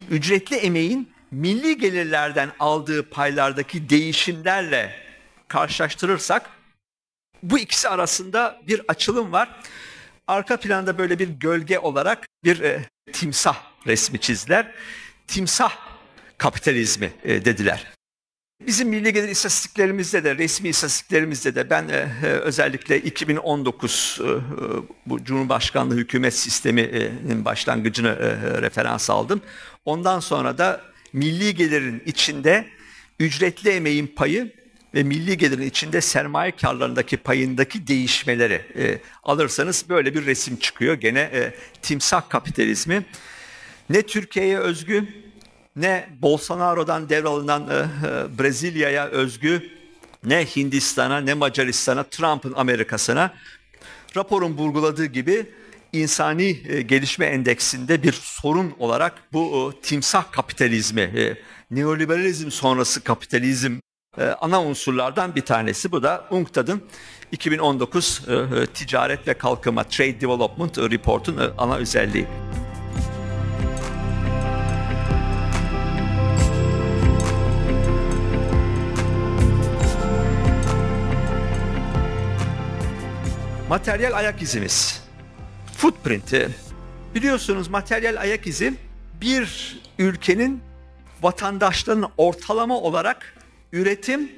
[0.09, 4.95] ücretli emeğin milli gelirlerden aldığı paylardaki değişimlerle
[5.47, 6.49] karşılaştırırsak
[7.43, 9.59] bu ikisi arasında bir açılım var.
[10.27, 14.71] Arka planda böyle bir gölge olarak bir e, timsah resmi çizdiler.
[15.27, 15.77] Timsah
[16.37, 17.87] kapitalizmi e, dediler.
[18.67, 24.31] Bizim milli gelir istatistiklerimizde de, resmi istatistiklerimizde de ben e, e özellikle 2019 e, e,
[25.05, 29.41] bu Cumhurbaşkanlığı hükümet sisteminin başlangıcını e, referans aldım.
[29.85, 30.81] Ondan sonra da
[31.13, 32.65] milli gelirin içinde
[33.19, 34.53] ücretli emeğin payı
[34.93, 40.93] ve milli gelirin içinde sermaye karlarındaki payındaki değişmeleri e, alırsanız böyle bir resim çıkıyor.
[40.93, 43.05] Gene e, timsah kapitalizmi
[43.89, 45.07] ne Türkiye'ye özgü
[45.75, 49.69] ne Bolsonaro'dan devralınan e, e, Brezilya'ya özgü
[50.23, 53.33] ne Hindistan'a ne Macaristan'a Trump'ın Amerika'sına
[54.15, 55.45] raporun vurguladığı gibi
[55.93, 61.37] insani e, gelişme endeksinde bir sorun olarak bu timsah kapitalizmi,
[61.71, 63.77] neoliberalizm sonrası kapitalizm
[64.41, 65.91] ana unsurlardan bir tanesi.
[65.91, 66.81] Bu da UNCTAD'ın
[67.31, 72.27] 2019 e, e, Ticaret ve Kalkınma Trade Development Report'un ana özelliği.
[83.71, 85.03] Materyal ayak izimiz.
[85.77, 86.49] Footprint'i.
[87.15, 88.73] Biliyorsunuz materyal ayak izi
[89.21, 90.61] bir ülkenin
[91.21, 93.35] vatandaşlarının ortalama olarak
[93.71, 94.31] üretim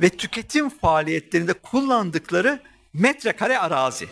[0.00, 2.60] ve tüketim faaliyetlerinde kullandıkları
[2.92, 4.08] metrekare arazi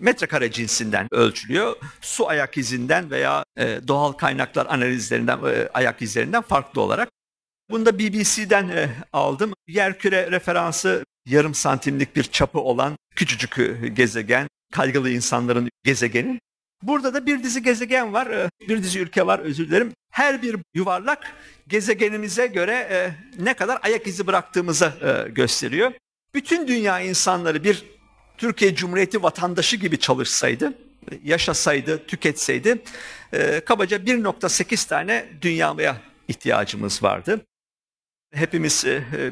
[0.00, 1.76] metrekare cinsinden ölçülüyor.
[2.00, 7.08] Su ayak izinden veya e, doğal kaynaklar analizlerinden e, ayak izlerinden farklı olarak.
[7.70, 9.52] Bunu da BBC'den e, aldım.
[9.66, 16.40] Yerküre referansı yarım santimlik bir çapı olan küçücük e, gezegen, kaygılı insanların gezegeni.
[16.82, 19.92] Burada da bir dizi gezegen var, e, bir dizi ülke var özür dilerim.
[20.10, 21.32] Her bir yuvarlak
[21.68, 23.10] gezegenimize göre e,
[23.42, 24.92] ne kadar ayak izi bıraktığımızı
[25.30, 25.92] gösteriyor.
[26.34, 27.84] Bütün dünya insanları bir
[28.38, 30.72] Türkiye Cumhuriyeti vatandaşı gibi çalışsaydı,
[31.24, 32.82] yaşasaydı, tüketseydi
[33.64, 35.96] kabaca 1.8 tane dünyaya
[36.28, 37.40] ihtiyacımız vardı
[38.34, 38.84] hepimiz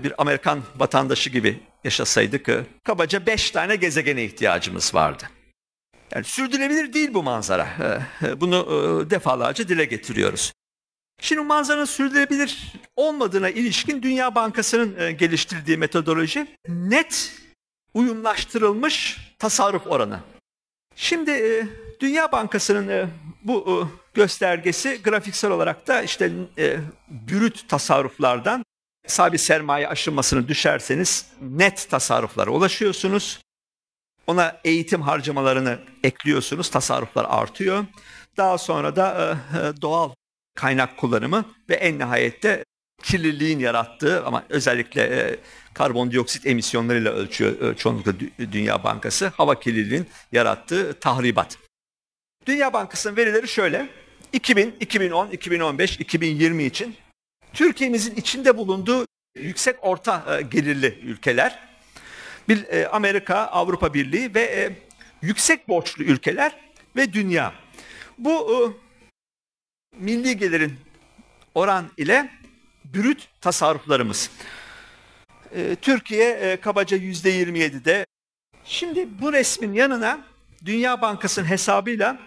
[0.03, 5.25] bir Amerikan vatandaşı gibi yaşasaydık e, kabaca beş tane gezegene ihtiyacımız vardı.
[6.15, 7.69] Yani sürdürülebilir değil bu manzara.
[8.41, 8.67] Bunu
[9.11, 10.53] defalarca dile getiriyoruz.
[11.21, 17.33] Şimdi manzaranın sürdürülebilir olmadığına ilişkin Dünya Bankası'nın e, geliştirdiği metodoloji net
[17.95, 20.21] uyumlaştırılmış tasarruf oranı.
[20.97, 21.67] Şimdi e,
[22.01, 23.07] Dünya Bankası'nın e,
[23.43, 26.33] bu göstergesi grafiksel olarak da işte
[27.09, 28.65] brüt tasarruflardan
[29.07, 33.41] sabit sermaye aşınmasını düşerseniz net tasarruflara ulaşıyorsunuz.
[34.27, 37.85] Ona eğitim harcamalarını ekliyorsunuz, tasarruflar artıyor.
[38.37, 39.39] Daha sonra da
[39.83, 40.11] doğal
[40.55, 42.65] kaynak kullanımı ve en nihayette
[43.03, 45.37] kirliliğin yarattığı ama özellikle e,
[45.75, 51.59] karbondioksit emisyonlarıyla ölçüyor e, çoğunlukla Dünya Bankası hava kirliliğinin yarattığı tahribat.
[52.47, 53.89] Dünya Bankası'nın verileri şöyle.
[54.33, 56.97] 2000, 2010, 2015, 2020 için
[57.57, 61.59] Türkiye'mizin içinde bulunduğu yüksek orta e, gelirli ülkeler,
[62.49, 64.73] bir e, Amerika, Avrupa Birliği ve e,
[65.23, 66.57] yüksek borçlu ülkeler
[66.97, 67.55] ve dünya.
[68.19, 68.75] Bu
[69.97, 70.79] milli gelirin
[71.55, 72.31] oran ile
[72.85, 74.31] brüt tasarruflarımız.
[75.83, 78.07] Türkiye kabaca yüzde 27'de.
[78.65, 80.27] Şimdi bu resmin yanına
[80.65, 82.19] Dünya Bankası'nın hesabıyla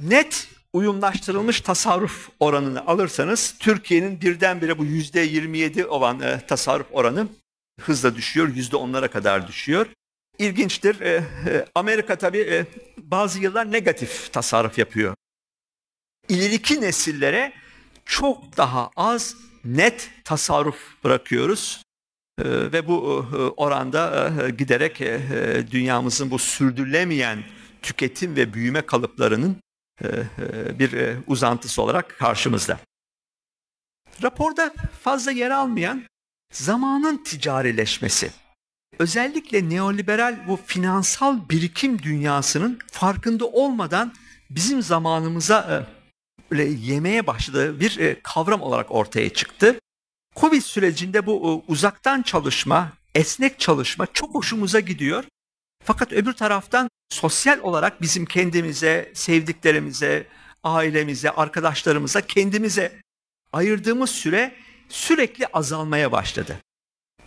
[0.00, 7.28] net uyumlaştırılmış tasarruf oranını alırsanız Türkiye'nin birdenbire bu yüzde 27 olan e, tasarruf oranı
[7.80, 9.86] hızla düşüyor, yüzde onlara kadar düşüyor.
[10.38, 11.00] İlginçtir.
[11.00, 11.24] E,
[11.74, 12.66] Amerika tabii
[12.98, 15.14] bazı yıllar negatif tasarruf yapıyor
[16.28, 17.52] ileriki nesillere
[18.04, 21.82] çok daha az net tasarruf bırakıyoruz.
[22.38, 25.20] Ee, ve bu e, oranda e, giderek e,
[25.70, 27.44] dünyamızın bu sürdürülemeyen
[27.82, 29.56] tüketim ve büyüme kalıplarının
[30.78, 32.78] bir uzantısı olarak karşımızda.
[34.22, 36.02] Raporda fazla yer almayan
[36.52, 38.30] zamanın ticarileşmesi.
[38.98, 44.12] Özellikle neoliberal bu finansal birikim dünyasının farkında olmadan
[44.50, 45.86] bizim zamanımıza
[46.50, 49.78] böyle yemeye başladığı bir e, kavram olarak ortaya çıktı.
[50.36, 55.24] Covid sürecinde bu e, uzaktan çalışma, esnek çalışma çok hoşumuza gidiyor.
[55.86, 60.26] Fakat öbür taraftan sosyal olarak bizim kendimize, sevdiklerimize,
[60.64, 63.00] ailemize, arkadaşlarımıza, kendimize
[63.52, 64.54] ayırdığımız süre
[64.88, 66.60] sürekli azalmaya başladı.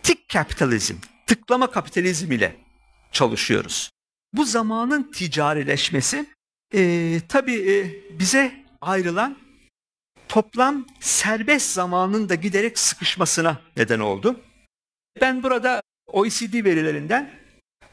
[0.02, 0.94] Tik kapitalizm,
[1.26, 2.56] tıklama kapitalizm ile
[3.12, 3.90] çalışıyoruz.
[4.32, 6.26] Bu zamanın ticarileşmesi
[6.74, 7.78] e, tabii e,
[8.18, 9.36] bize ayrılan
[10.28, 14.40] toplam serbest zamanın da giderek sıkışmasına neden oldu.
[15.20, 17.39] Ben burada OECD verilerinden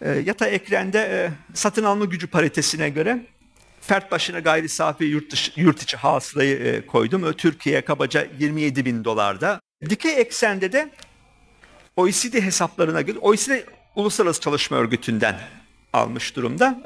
[0.02, 3.26] e, yata ekrende e, satın alma gücü paritesine göre
[3.82, 7.34] fert başına gayri safi yurt, dışı, yurt içi hasılayı e, koydum.
[7.34, 9.62] Türkiye kabaca 27 bin dolarda.
[9.90, 10.90] Dikey eksende de
[11.96, 13.52] OECD hesaplarına göre, OECD
[13.96, 15.40] Uluslararası Çalışma Örgütü'nden
[15.94, 16.82] almış durumda.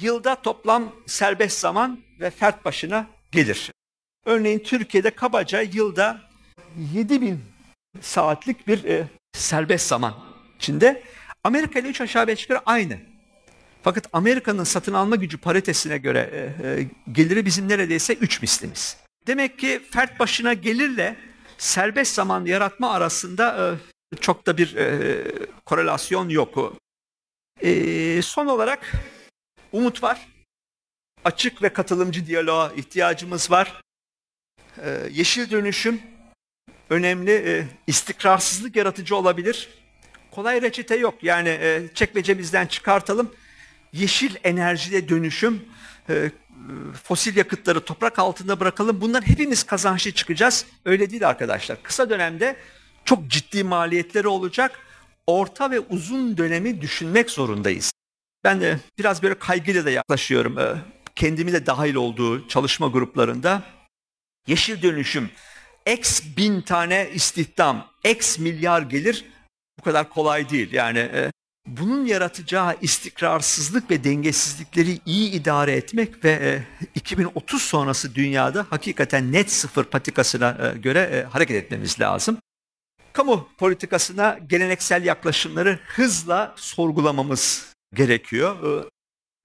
[0.00, 3.70] Yılda toplam serbest zaman ve fert başına gelir.
[4.26, 6.20] Örneğin Türkiye'de kabaca yılda
[6.94, 7.40] 7 bin
[8.00, 10.14] saatlik bir serbest zaman
[10.58, 11.02] içinde.
[11.44, 12.98] Amerika ile 3 aşağı 5 yukarı aynı.
[13.82, 18.96] Fakat Amerika'nın satın alma gücü paritesine göre e, e, geliri bizim neredeyse 3 mislimiz.
[19.26, 21.16] Demek ki fert başına gelirle
[21.58, 23.76] serbest zaman yaratma arasında
[24.12, 25.24] e, çok da bir e,
[25.66, 26.76] korelasyon yok.
[27.60, 28.92] E, son olarak
[29.72, 30.34] umut var
[31.24, 33.80] açık ve katılımcı diyaloğa ihtiyacımız var.
[34.78, 36.02] Ee, yeşil dönüşüm
[36.90, 39.68] önemli, e, istikrarsızlık yaratıcı olabilir.
[40.34, 41.14] Kolay reçete yok.
[41.22, 43.30] Yani e, çekmecemizden çıkartalım.
[43.92, 45.64] Yeşil enerjide dönüşüm,
[46.08, 46.30] e,
[47.04, 49.00] fosil yakıtları toprak altında bırakalım.
[49.00, 50.66] Bundan hepimiz kazançlı çıkacağız.
[50.84, 51.82] Öyle değil arkadaşlar.
[51.82, 52.56] Kısa dönemde
[53.04, 54.78] çok ciddi maliyetleri olacak.
[55.26, 57.92] Orta ve uzun dönemi düşünmek zorundayız.
[58.44, 60.58] Ben de biraz böyle kaygıyla da yaklaşıyorum
[61.16, 63.62] kendimi de dahil olduğu çalışma gruplarında
[64.46, 65.30] yeşil dönüşüm,
[65.94, 69.24] x bin tane istihdam, x milyar gelir
[69.78, 70.72] bu kadar kolay değil.
[70.72, 71.32] Yani e,
[71.66, 76.62] bunun yaratacağı istikrarsızlık ve dengesizlikleri iyi idare etmek ve e,
[76.94, 82.38] 2030 sonrası dünyada hakikaten net sıfır patikasına e, göre e, hareket etmemiz lazım.
[83.12, 88.82] Kamu politikasına geleneksel yaklaşımları hızla sorgulamamız gerekiyor.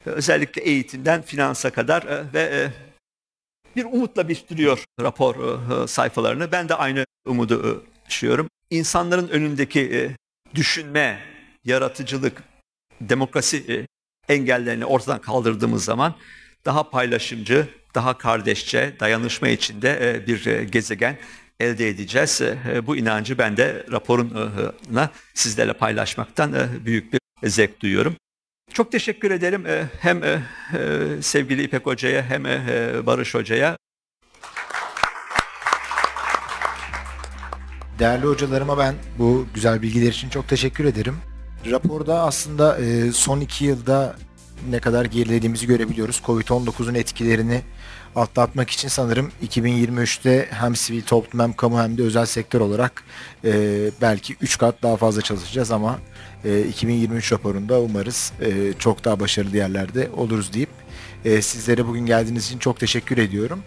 [0.06, 2.72] E, özellikle eğitimden finansa kadar e, ve e,
[3.76, 5.36] bir umutla bitiriyor rapor
[5.84, 6.52] e, sayfalarını.
[6.52, 8.50] Ben de aynı umudu yaşıyorum.
[8.70, 10.16] İnsanların önündeki
[10.56, 11.20] düşünme,
[11.66, 12.44] yaratıcılık,
[13.02, 13.88] demokrasi
[14.30, 16.16] engellerini ortadan kaldırdığımız zaman
[16.66, 21.18] daha paylaşımcı, daha kardeşçe, dayanışma içinde bir gezegen
[21.60, 22.42] elde edeceğiz.
[22.88, 27.20] Bu inancı ben de raporuna sizlerle paylaşmaktan büyük bir
[27.50, 28.16] zevk duyuyorum.
[28.74, 30.42] Çok teşekkür ederim e, hem e,
[30.74, 32.44] e, sevgili İpek Hoca'ya hem
[33.06, 33.78] Barış Hoca'ya.
[38.00, 41.16] Değerli hocalarıma ben bu güzel bilgiler için çok teşekkür ederim.
[41.72, 44.16] Raporda aslında e, son iki yılda
[44.70, 46.22] ne kadar gerilediğimizi görebiliyoruz.
[46.26, 47.62] Covid-19'un etkilerini
[48.16, 53.04] atlatmak için sanırım 2023'te hem sivil toplum hem kamu hem de özel sektör olarak
[53.46, 53.52] e,
[54.02, 56.00] belki 3 kat daha fazla çalışacağız ama
[56.46, 60.70] e, 2023 raporunda umarız e, çok daha başarılı yerlerde oluruz deyip
[61.26, 63.64] e, sizlere bugün geldiğiniz için çok teşekkür ediyorum.